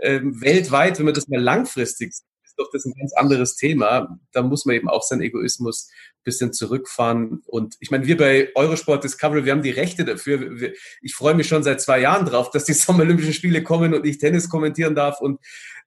Ähm, 0.00 0.40
weltweit, 0.40 0.96
wenn 0.98 1.06
man 1.06 1.14
das 1.14 1.26
mal 1.26 1.42
langfristig 1.42 2.10
ist 2.10 2.24
doch 2.58 2.70
das 2.72 2.84
ein 2.84 2.94
ganz 2.98 3.12
anderes 3.14 3.56
Thema. 3.56 4.18
Da 4.32 4.42
muss 4.42 4.64
man 4.64 4.76
eben 4.76 4.88
auch 4.88 5.02
seinen 5.02 5.22
Egoismus 5.22 5.88
ein 5.90 6.24
bisschen 6.24 6.52
zurückfahren. 6.52 7.42
Und 7.46 7.76
ich 7.80 7.90
meine, 7.90 8.06
wir 8.06 8.16
bei 8.16 8.50
Eurosport 8.54 9.04
Discovery, 9.04 9.44
wir 9.44 9.52
haben 9.52 9.62
die 9.62 9.70
Rechte 9.70 10.04
dafür. 10.04 10.72
Ich 11.00 11.14
freue 11.14 11.34
mich 11.34 11.48
schon 11.48 11.62
seit 11.62 11.80
zwei 11.80 12.00
Jahren 12.00 12.26
drauf, 12.26 12.50
dass 12.50 12.64
die 12.64 12.72
Sommerolympischen 12.74 13.32
Spiele 13.32 13.62
kommen 13.62 13.94
und 13.94 14.04
ich 14.06 14.18
Tennis 14.18 14.48
kommentieren 14.48 14.94
darf 14.94 15.20
und 15.20 15.40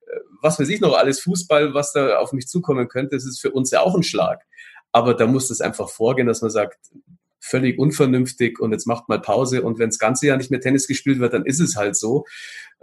äh, 0.07 0.19
was 0.41 0.59
weiß 0.59 0.69
ich 0.69 0.81
noch, 0.81 0.95
alles 0.95 1.19
Fußball, 1.21 1.73
was 1.73 1.93
da 1.93 2.17
auf 2.17 2.33
mich 2.33 2.47
zukommen 2.47 2.87
könnte. 2.87 3.15
Das 3.15 3.25
ist 3.25 3.39
für 3.39 3.51
uns 3.51 3.71
ja 3.71 3.81
auch 3.81 3.95
ein 3.95 4.03
Schlag. 4.03 4.41
Aber 4.91 5.13
da 5.13 5.25
muss 5.25 5.47
das 5.47 5.61
einfach 5.61 5.89
vorgehen, 5.89 6.27
dass 6.27 6.41
man 6.41 6.51
sagt, 6.51 6.77
völlig 7.41 7.77
unvernünftig 7.77 8.59
und 8.59 8.71
jetzt 8.71 8.85
macht 8.87 9.09
mal 9.09 9.19
Pause 9.19 9.63
und 9.63 9.79
wenn 9.79 9.89
das 9.89 9.99
ganze 9.99 10.27
Jahr 10.27 10.37
nicht 10.37 10.51
mehr 10.51 10.61
Tennis 10.61 10.87
gespielt 10.87 11.19
wird, 11.19 11.33
dann 11.33 11.45
ist 11.45 11.59
es 11.59 11.75
halt 11.75 11.95
so. 11.97 12.25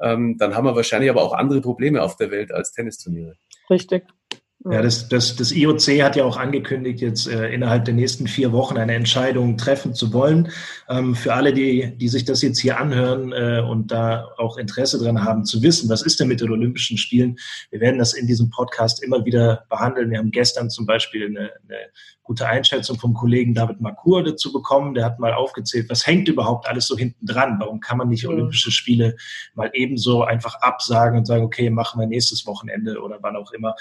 Ähm, 0.00 0.36
dann 0.38 0.54
haben 0.54 0.64
wir 0.64 0.76
wahrscheinlich 0.76 1.10
aber 1.10 1.22
auch 1.22 1.32
andere 1.32 1.60
Probleme 1.60 2.02
auf 2.02 2.16
der 2.16 2.30
Welt 2.30 2.52
als 2.52 2.72
Tennisturniere. 2.72 3.36
Richtig. 3.70 4.04
Ja, 4.64 4.82
das, 4.82 5.08
das, 5.08 5.36
das 5.36 5.52
IOC 5.52 6.02
hat 6.02 6.16
ja 6.16 6.24
auch 6.24 6.36
angekündigt, 6.36 7.00
jetzt 7.00 7.28
äh, 7.28 7.48
innerhalb 7.54 7.84
der 7.84 7.94
nächsten 7.94 8.26
vier 8.26 8.50
Wochen 8.50 8.76
eine 8.76 8.94
Entscheidung 8.94 9.56
treffen 9.56 9.94
zu 9.94 10.12
wollen. 10.12 10.50
Ähm, 10.88 11.14
für 11.14 11.32
alle, 11.32 11.52
die, 11.52 11.96
die 11.96 12.08
sich 12.08 12.24
das 12.24 12.42
jetzt 12.42 12.58
hier 12.58 12.78
anhören 12.80 13.32
äh, 13.32 13.60
und 13.60 13.92
da 13.92 14.26
auch 14.36 14.58
Interesse 14.58 14.98
dran 14.98 15.22
haben, 15.24 15.44
zu 15.44 15.62
wissen, 15.62 15.88
was 15.88 16.02
ist 16.02 16.18
denn 16.18 16.26
mit 16.26 16.40
den 16.40 16.50
Olympischen 16.50 16.98
Spielen? 16.98 17.36
Wir 17.70 17.80
werden 17.80 17.98
das 17.98 18.14
in 18.14 18.26
diesem 18.26 18.50
Podcast 18.50 19.00
immer 19.00 19.24
wieder 19.24 19.64
behandeln. 19.70 20.10
Wir 20.10 20.18
haben 20.18 20.32
gestern 20.32 20.70
zum 20.70 20.86
Beispiel 20.86 21.26
eine, 21.26 21.52
eine 21.68 21.78
gute 22.28 22.46
Einschätzung 22.46 22.98
vom 22.98 23.14
Kollegen 23.14 23.54
David 23.54 23.80
Makur 23.80 24.22
dazu 24.22 24.52
bekommen. 24.52 24.92
Der 24.92 25.06
hat 25.06 25.18
mal 25.18 25.32
aufgezählt, 25.32 25.88
was 25.88 26.06
hängt 26.06 26.28
überhaupt 26.28 26.68
alles 26.68 26.86
so 26.86 26.96
hinten 26.96 27.24
dran? 27.24 27.56
Warum 27.58 27.80
kann 27.80 27.96
man 27.96 28.08
nicht 28.08 28.24
mhm. 28.24 28.30
Olympische 28.30 28.70
Spiele 28.70 29.16
mal 29.54 29.70
ebenso 29.72 30.24
einfach 30.24 30.56
absagen 30.56 31.18
und 31.18 31.24
sagen, 31.24 31.42
okay, 31.42 31.70
machen 31.70 31.98
wir 31.98 32.06
nächstes 32.06 32.46
Wochenende 32.46 33.00
oder 33.00 33.16
wann 33.22 33.34
auch 33.34 33.52
immer? 33.52 33.74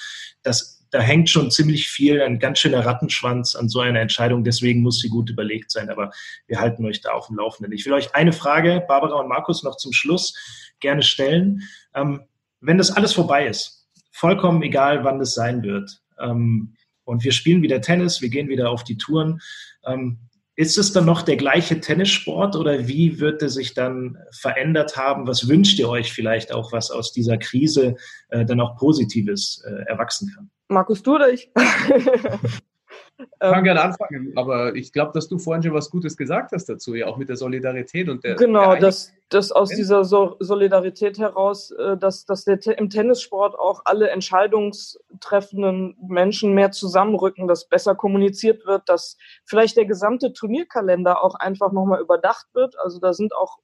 Das, 0.43 0.76
da 0.91 0.99
hängt 0.99 1.29
schon 1.29 1.51
ziemlich 1.51 1.89
viel, 1.89 2.21
ein 2.21 2.39
ganz 2.39 2.59
schöner 2.59 2.85
Rattenschwanz 2.85 3.55
an 3.55 3.69
so 3.69 3.79
einer 3.79 3.99
Entscheidung. 3.99 4.43
Deswegen 4.43 4.81
muss 4.81 4.99
sie 4.99 5.09
gut 5.09 5.29
überlegt 5.29 5.71
sein. 5.71 5.89
Aber 5.89 6.11
wir 6.47 6.59
halten 6.59 6.85
euch 6.85 7.01
da 7.01 7.11
auf 7.11 7.27
dem 7.27 7.37
Laufenden. 7.37 7.73
Ich 7.73 7.85
will 7.85 7.93
euch 7.93 8.15
eine 8.15 8.33
Frage, 8.33 8.83
Barbara 8.87 9.19
und 9.19 9.27
Markus, 9.27 9.63
noch 9.63 9.77
zum 9.77 9.93
Schluss 9.93 10.35
gerne 10.79 11.03
stellen. 11.03 11.63
Ähm, 11.93 12.21
wenn 12.61 12.77
das 12.77 12.91
alles 12.91 13.13
vorbei 13.13 13.47
ist, 13.47 13.87
vollkommen 14.11 14.61
egal, 14.63 15.03
wann 15.03 15.19
das 15.19 15.33
sein 15.33 15.63
wird, 15.63 16.01
ähm, 16.19 16.73
und 17.07 17.23
wir 17.23 17.31
spielen 17.31 17.61
wieder 17.61 17.79
Tennis, 17.79 18.21
wir 18.21 18.29
gehen 18.29 18.49
wieder 18.49 18.69
auf 18.69 18.83
die 18.83 18.97
Touren. 18.97 19.39
Ähm, 19.85 20.19
ist 20.55 20.77
es 20.77 20.91
dann 20.91 21.05
noch 21.05 21.21
der 21.21 21.37
gleiche 21.37 21.79
Tennissport 21.79 22.55
oder 22.55 22.87
wie 22.87 23.19
wird 23.19 23.41
er 23.41 23.49
sich 23.49 23.73
dann 23.73 24.17
verändert 24.31 24.97
haben? 24.97 25.25
Was 25.25 25.47
wünscht 25.47 25.79
ihr 25.79 25.87
euch 25.87 26.11
vielleicht 26.11 26.51
auch, 26.51 26.73
was 26.73 26.91
aus 26.91 27.13
dieser 27.13 27.37
Krise 27.37 27.95
äh, 28.29 28.43
dann 28.43 28.59
auch 28.59 28.75
Positives 28.75 29.63
äh, 29.65 29.83
erwachsen 29.87 30.33
kann? 30.35 30.49
Markus, 30.67 31.01
du 31.03 31.15
oder 31.15 31.29
ich? 31.31 31.51
Ich 31.55 33.29
kann 33.39 33.59
ähm, 33.59 33.63
gerne 33.63 33.81
anfangen, 33.81 34.33
aber 34.35 34.75
ich 34.75 34.93
glaube, 34.93 35.11
dass 35.13 35.27
du 35.27 35.39
vorhin 35.39 35.63
schon 35.63 35.73
was 35.73 35.89
Gutes 35.89 36.17
gesagt 36.17 36.51
hast 36.51 36.65
dazu, 36.65 36.93
ja 36.93 37.07
auch 37.07 37.17
mit 37.17 37.29
der 37.29 37.37
Solidarität 37.37 38.09
und 38.09 38.23
der. 38.23 38.35
Genau, 38.35 38.71
der 38.73 38.81
dass, 38.81 39.13
dass 39.29 39.51
aus 39.51 39.69
dieser 39.69 40.03
so 40.03 40.35
Solidarität 40.39 41.17
heraus, 41.17 41.71
äh, 41.71 41.97
dass, 41.97 42.25
dass 42.25 42.45
der, 42.45 42.59
im 42.77 42.89
Tennissport 42.89 43.57
auch 43.57 43.81
alle 43.85 44.09
entscheidungstreffenden 44.09 45.97
Menschen 46.07 46.53
mehr 46.53 46.71
zusammenrücken, 46.71 47.47
dass 47.47 47.67
besser 47.67 47.95
kommuniziert 47.95 48.65
wird, 48.65 48.87
dass 48.87 49.17
vielleicht 49.45 49.77
der 49.77 49.85
gesamte 49.85 50.33
Turnierkalender 50.33 51.23
auch 51.23 51.35
einfach 51.35 51.71
nochmal 51.71 52.01
überdacht 52.01 52.47
wird. 52.53 52.77
Also 52.79 52.99
da 52.99 53.13
sind 53.13 53.35
auch 53.35 53.57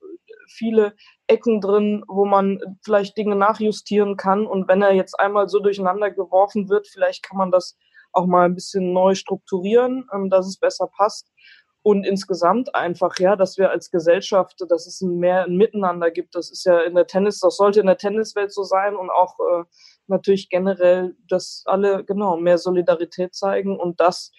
viele 0.48 0.96
Ecken 1.28 1.62
drin, 1.62 2.04
wo 2.08 2.26
man 2.26 2.60
vielleicht 2.84 3.18
Dinge 3.18 3.36
nachjustieren 3.36 4.18
kann. 4.18 4.46
Und 4.46 4.68
wenn 4.68 4.82
er 4.82 4.94
jetzt 4.94 5.20
einmal 5.20 5.50
so 5.50 5.60
durcheinander 5.60 6.12
geworfen 6.12 6.70
wird, 6.70 6.88
vielleicht 6.88 7.24
kann 7.24 7.38
man 7.38 7.52
das 7.52 7.78
auch 8.12 8.26
mal 8.26 8.46
ein 8.46 8.56
bisschen 8.56 8.94
neu 8.94 9.16
strukturieren, 9.16 10.08
ähm, 10.14 10.30
dass 10.30 10.48
es 10.48 10.58
besser 10.58 10.88
passt. 10.88 11.32
Und 11.86 12.06
insgesamt 12.06 12.74
einfach, 12.76 13.20
ja, 13.20 13.36
dass 13.36 13.58
wir 13.58 13.70
als 13.70 13.92
Gesellschaft, 13.92 14.56
dass 14.70 14.88
es 14.88 15.02
mehr 15.02 15.44
ein 15.44 15.58
Miteinander 15.58 16.12
gibt. 16.12 16.34
Das 16.34 16.50
ist 16.50 16.64
ja 16.64 16.80
in 16.80 16.96
der 16.96 17.08
Tennis, 17.08 17.40
das 17.40 17.58
sollte 17.58 17.82
in 17.82 17.88
der 17.88 17.98
Tenniswelt 17.98 18.54
so 18.54 18.64
sein 18.64 18.96
und 18.96 19.10
auch 19.10 19.38
äh, 19.40 19.64
natürlich 20.08 20.48
generell, 20.48 21.18
dass 21.28 21.64
alle 21.66 22.06
genau 22.06 22.38
mehr 22.38 22.58
Solidarität 22.58 23.36
zeigen 23.36 23.78
und 23.78 24.00
das 24.00 24.32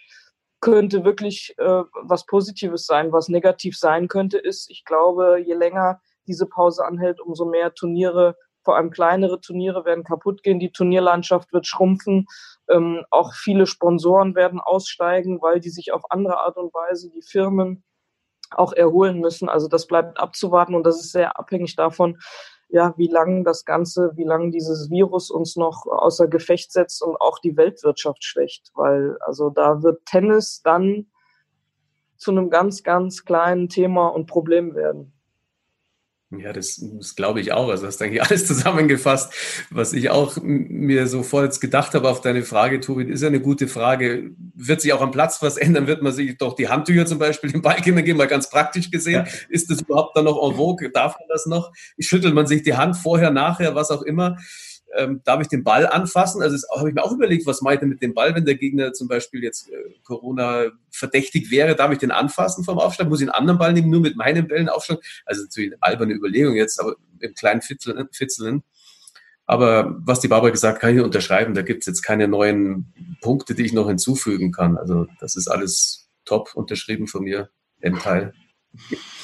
könnte 0.65 1.05
wirklich 1.05 1.55
äh, 1.59 1.83
was 2.05 2.25
Positives 2.25 2.87
sein. 2.87 3.13
Was 3.13 3.29
negativ 3.29 3.77
sein 3.77 4.09
könnte, 4.09 4.39
ist, 4.39 4.71
ich 4.71 4.87
glaube, 4.87 5.39
je 5.45 5.53
länger 5.53 6.01
diese 6.27 6.47
Pause 6.47 6.87
anhält, 6.87 7.21
umso 7.21 7.45
mehr 7.45 7.75
Turniere, 7.75 8.35
vor 8.63 8.77
allem 8.77 8.91
kleinere 8.91 9.43
Turniere 9.43 9.85
werden 9.85 10.05
kaputt 10.05 10.43
gehen, 10.43 10.59
die 10.59 10.73
Turnierlandschaft 10.73 11.53
wird 11.53 11.67
schrumpfen, 11.67 12.27
ähm, 12.71 13.05
auch 13.11 13.35
viele 13.35 13.67
Sponsoren 13.67 14.35
werden 14.35 14.59
aussteigen, 14.59 15.43
weil 15.43 15.61
die 15.61 15.69
sich 15.69 15.93
auf 15.93 16.11
andere 16.11 16.39
Art 16.39 16.57
und 16.57 16.73
Weise, 16.73 17.11
die 17.11 17.21
Firmen 17.21 17.85
auch 18.51 18.73
erholen 18.73 19.21
müssen. 19.21 19.51
Also 19.51 19.69
das 19.69 19.87
bleibt 19.87 20.19
abzuwarten 20.19 20.75
und 20.75 20.87
das 20.87 20.99
ist 20.99 21.13
sehr 21.13 21.39
abhängig 21.39 21.77
davon, 21.77 22.19
ja, 22.75 22.93
wie 22.97 23.07
lange 23.07 23.45
das 23.45 23.65
Ganze, 23.65 24.11
wie 24.17 24.25
lange 24.25 24.51
dieses 24.51 24.91
Virus 24.91 25.31
uns 25.31 25.55
noch 25.55 25.87
außer 25.87 26.27
Gefecht 26.27 26.73
setzt 26.73 27.05
und 27.05 27.15
auch 27.21 27.39
die 27.39 27.57
Weltwirtschaft 27.57 28.25
schwächt, 28.25 28.73
weil 28.75 29.17
also 29.21 29.49
da 29.49 29.85
wird 29.85 30.05
Tennis 30.07 30.61
dann 30.65 31.07
zu 32.17 32.33
einem 32.33 32.51
ganz, 32.51 32.83
ganz 32.83 33.25
kleinen 33.25 33.69
Thema 33.69 34.09
und 34.09 34.27
Problem 34.27 34.75
werden. 34.75 35.14
Ja, 36.41 36.53
das, 36.53 36.83
das 36.99 37.15
glaube 37.17 37.41
ich 37.41 37.53
auch. 37.53 37.69
Also 37.69 37.87
hast 37.87 38.01
du 38.01 38.05
eigentlich 38.05 38.23
alles 38.23 38.47
zusammengefasst, 38.47 39.33
was 39.71 39.93
ich 39.93 40.11
auch 40.11 40.37
mir 40.43 41.07
sofort 41.07 41.61
gedacht 41.61 41.95
habe 41.95 42.09
auf 42.09 42.21
deine 42.21 42.43
Frage, 42.43 42.81
Tobi, 42.81 43.05
ist 43.05 43.23
ja 43.23 43.29
eine 43.29 43.41
gute 43.41 43.69
Frage. 43.69 44.31
Wird 44.55 44.81
sich 44.81 44.93
auch 44.93 45.01
am 45.01 45.11
Platz 45.11 45.43
was 45.43 45.57
ändern? 45.57 45.87
Wird 45.87 46.03
man 46.03 46.13
sich 46.13 46.37
doch 46.39 46.55
die 46.55 46.69
Handtücher 46.69 47.07
zum 47.07 47.19
Beispiel 47.19 47.53
den 47.53 47.63
Ballkinder 47.63 48.03
geben, 48.03 48.19
mal 48.19 48.27
ganz 48.27 48.51
praktisch 48.51 48.91
gesehen? 48.91 49.27
Ja. 49.27 49.33
Ist 49.49 49.71
das 49.71 49.83
überhaupt 49.83 50.17
dann 50.17 50.25
noch 50.25 50.43
en 50.43 50.57
vogue? 50.57 50.91
Darf 50.91 51.19
man 51.19 51.29
das 51.29 51.47
noch? 51.47 51.73
Schüttelt 51.99 52.35
man 52.35 52.47
sich 52.47 52.63
die 52.63 52.75
Hand 52.75 52.97
vorher, 52.97 53.31
nachher, 53.31 53.75
was 53.75 53.91
auch 53.91 54.03
immer? 54.03 54.37
Ähm, 54.97 55.21
darf 55.25 55.41
ich 55.41 55.49
den 55.49 55.65
Ball 55.65 55.87
anfassen? 55.87 56.43
Also 56.43 56.57
habe 56.77 56.89
ich 56.89 56.95
mir 56.95 57.03
auch 57.03 57.13
überlegt, 57.13 57.47
was 57.47 57.63
mache 57.63 57.75
ich 57.75 57.81
denn 57.81 57.89
mit 57.89 58.03
dem 58.03 58.15
Ball, 58.15 58.35
wenn 58.35 58.45
der 58.45 58.57
Gegner 58.57 58.93
zum 58.93 59.09
Beispiel 59.09 59.43
jetzt 59.43 59.71
äh, 59.71 59.75
Corona 60.03 60.67
verdächtig 60.91 61.51
wäre, 61.51 61.75
darf 61.75 61.93
ich 61.93 61.99
den 61.99 62.11
anfassen 62.11 62.65
vom 62.65 62.79
Aufschlag? 62.79 63.09
Muss 63.09 63.21
ich 63.21 63.29
einen 63.29 63.39
anderen 63.39 63.59
Ball 63.59 63.73
nehmen, 63.73 63.91
nur 63.91 64.01
mit 64.01 64.17
meinen 64.17 64.47
Bällen 64.47 64.69
aufschlagen? 64.69 65.03
Also 65.25 65.43
natürlich 65.43 65.73
eine 65.73 65.83
alberne 65.83 66.15
Überlegung 66.15 66.55
jetzt, 66.55 66.81
aber 66.81 66.97
im 67.21 67.35
kleinen 67.35 67.63
Fitzeln. 67.63 68.63
Aber 69.47 69.97
was 70.05 70.21
die 70.21 70.29
Barbara 70.29 70.51
gesagt, 70.51 70.81
kann 70.81 70.97
ich 70.97 71.03
unterschreiben. 71.03 71.55
Da 71.55 71.63
gibt 71.63 71.83
es 71.83 71.87
jetzt 71.87 72.03
keine 72.03 72.29
neuen 72.29 73.19
Punkte, 73.21 73.55
die 73.55 73.65
ich 73.65 73.73
noch 73.73 73.89
hinzufügen 73.89 74.53
kann. 74.53 74.79
Also 74.79 75.07
das 75.21 75.37
ist 75.37 75.49
alles 75.49 76.09
top 76.25 76.55
unterschrieben 76.55 77.07
von 77.07 77.25
mir 77.25 77.51
im 77.81 77.99
Teil. 77.99 78.33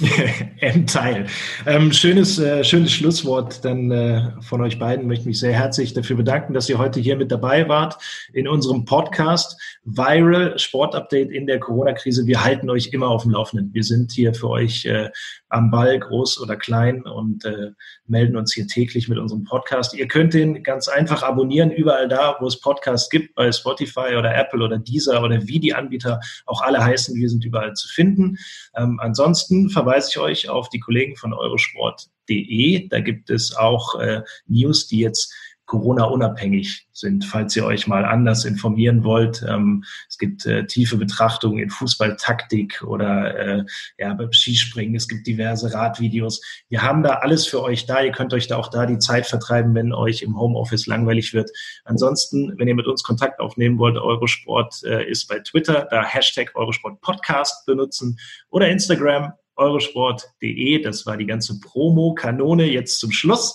M-Teil. 0.60 1.26
Ähm, 1.66 1.92
schönes, 1.92 2.38
äh, 2.38 2.64
schönes 2.64 2.92
Schlusswort 2.92 3.64
dann 3.64 3.90
äh, 3.90 4.30
von 4.40 4.60
euch 4.62 4.78
beiden. 4.78 5.06
Möchte 5.06 5.26
mich 5.26 5.40
sehr 5.40 5.52
herzlich 5.52 5.92
dafür 5.92 6.16
bedanken, 6.16 6.54
dass 6.54 6.68
ihr 6.68 6.78
heute 6.78 7.00
hier 7.00 7.16
mit 7.16 7.30
dabei 7.30 7.68
wart 7.68 7.98
in 8.32 8.48
unserem 8.48 8.84
Podcast 8.84 9.60
Viral 9.84 10.58
Sport 10.58 10.94
Update 10.94 11.30
in 11.30 11.46
der 11.46 11.58
Corona-Krise. 11.58 12.26
Wir 12.26 12.44
halten 12.44 12.70
euch 12.70 12.88
immer 12.92 13.08
auf 13.08 13.22
dem 13.22 13.32
Laufenden. 13.32 13.74
Wir 13.74 13.84
sind 13.84 14.12
hier 14.12 14.34
für 14.34 14.48
euch 14.48 14.84
äh, 14.86 15.10
am 15.48 15.70
Ball, 15.70 15.98
groß 15.98 16.40
oder 16.40 16.56
klein 16.56 17.02
und 17.02 17.44
äh, 17.44 17.72
melden 18.06 18.36
uns 18.36 18.54
hier 18.54 18.66
täglich 18.66 19.08
mit 19.08 19.18
unserem 19.18 19.44
Podcast. 19.44 19.94
Ihr 19.94 20.06
könnt 20.06 20.32
den 20.32 20.62
ganz 20.62 20.88
einfach 20.88 21.22
abonnieren, 21.22 21.72
überall 21.72 22.08
da, 22.08 22.36
wo 22.38 22.46
es 22.46 22.60
Podcasts 22.60 23.10
gibt, 23.10 23.34
bei 23.34 23.50
Spotify 23.50 24.14
oder 24.16 24.34
Apple 24.34 24.64
oder 24.64 24.78
Deezer 24.78 25.22
oder 25.22 25.46
wie 25.46 25.58
die 25.58 25.74
Anbieter 25.74 26.20
auch 26.46 26.62
alle 26.62 26.82
heißen. 26.82 27.14
Wir 27.16 27.28
sind 27.28 27.44
überall 27.44 27.74
zu 27.74 27.88
finden. 27.88 28.38
Ähm, 28.76 28.98
ansonsten 29.02 29.39
verweise 29.70 30.08
ich 30.10 30.18
euch 30.18 30.48
auf 30.48 30.68
die 30.68 30.80
Kollegen 30.80 31.16
von 31.16 31.32
eurosport.de. 31.32 32.88
Da 32.88 33.00
gibt 33.00 33.30
es 33.30 33.54
auch 33.56 33.98
äh, 34.00 34.22
News, 34.46 34.86
die 34.86 35.00
jetzt 35.00 35.32
Corona-unabhängig 35.70 36.88
sind, 36.92 37.24
falls 37.24 37.54
ihr 37.54 37.64
euch 37.64 37.86
mal 37.86 38.04
anders 38.04 38.44
informieren 38.44 39.04
wollt. 39.04 39.44
Ähm, 39.48 39.84
es 40.08 40.18
gibt 40.18 40.44
äh, 40.44 40.66
tiefe 40.66 40.96
Betrachtungen 40.96 41.62
in 41.62 41.70
Fußballtaktik 41.70 42.82
oder 42.82 43.38
äh, 43.38 43.64
ja, 43.96 44.12
beim 44.14 44.32
Skispringen. 44.32 44.96
Es 44.96 45.06
gibt 45.06 45.28
diverse 45.28 45.72
Radvideos. 45.72 46.42
Wir 46.70 46.82
haben 46.82 47.04
da 47.04 47.18
alles 47.18 47.46
für 47.46 47.62
euch 47.62 47.86
da. 47.86 48.02
Ihr 48.02 48.10
könnt 48.10 48.34
euch 48.34 48.48
da 48.48 48.56
auch 48.56 48.66
da 48.66 48.84
die 48.84 48.98
Zeit 48.98 49.28
vertreiben, 49.28 49.72
wenn 49.76 49.92
euch 49.92 50.22
im 50.22 50.36
Homeoffice 50.36 50.88
langweilig 50.88 51.34
wird. 51.34 51.52
Ansonsten, 51.84 52.52
wenn 52.58 52.66
ihr 52.66 52.74
mit 52.74 52.88
uns 52.88 53.04
Kontakt 53.04 53.38
aufnehmen 53.38 53.78
wollt, 53.78 53.96
Eurosport 53.96 54.82
äh, 54.82 55.08
ist 55.08 55.28
bei 55.28 55.38
Twitter, 55.38 55.86
da 55.88 56.02
Hashtag 56.02 56.50
Eurosport 56.56 57.00
Podcast 57.00 57.64
benutzen 57.64 58.18
oder 58.50 58.68
Instagram 58.68 59.34
eurosport.de. 59.54 60.82
Das 60.82 61.06
war 61.06 61.16
die 61.16 61.26
ganze 61.26 61.60
Promo-Kanone 61.60 62.64
jetzt 62.64 62.98
zum 62.98 63.12
Schluss. 63.12 63.54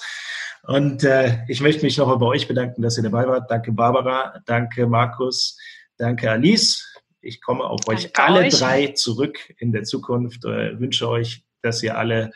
Und 0.67 1.03
äh, 1.03 1.43
ich 1.47 1.61
möchte 1.61 1.85
mich 1.85 1.97
nochmal 1.97 2.17
bei 2.17 2.25
euch 2.25 2.47
bedanken, 2.47 2.81
dass 2.81 2.97
ihr 2.97 3.03
dabei 3.03 3.27
wart. 3.27 3.51
Danke 3.51 3.71
Barbara, 3.71 4.41
danke 4.45 4.87
Markus, 4.87 5.59
danke 5.97 6.31
Alice. 6.31 6.83
Ich 7.21 7.41
komme 7.41 7.63
auf 7.63 7.81
danke 7.81 8.01
euch 8.01 8.19
alle 8.19 8.39
euch. 8.41 8.59
drei 8.59 8.87
zurück 8.87 9.37
in 9.59 9.71
der 9.71 9.83
Zukunft. 9.83 10.43
Äh, 10.45 10.79
wünsche 10.79 11.07
euch, 11.07 11.43
dass 11.61 11.83
ihr 11.83 11.97
alle 11.97 12.31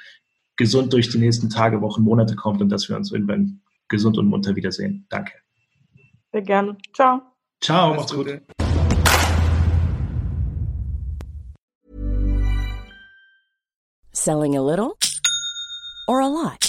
gesund 0.58 0.94
durch 0.94 1.10
die 1.10 1.18
nächsten 1.18 1.50
Tage, 1.50 1.82
Wochen, 1.82 2.04
Monate 2.04 2.36
kommt 2.36 2.62
und 2.62 2.70
dass 2.70 2.88
wir 2.88 2.96
uns 2.96 3.12
irgendwann 3.12 3.62
gesund 3.88 4.18
und 4.18 4.28
munter 4.28 4.56
wiedersehen. 4.56 5.08
Danke. 5.10 5.34
Sehr 6.32 6.42
gerne. 6.44 6.78
Ciao. 6.94 7.22
Ciao, 7.62 7.96
macht's 7.96 8.14
gut. 8.14 8.42
Selling 14.12 14.56
a 14.56 14.62
little 14.62 14.98
or 16.08 16.22
a 16.22 16.28
lot? 16.28 16.69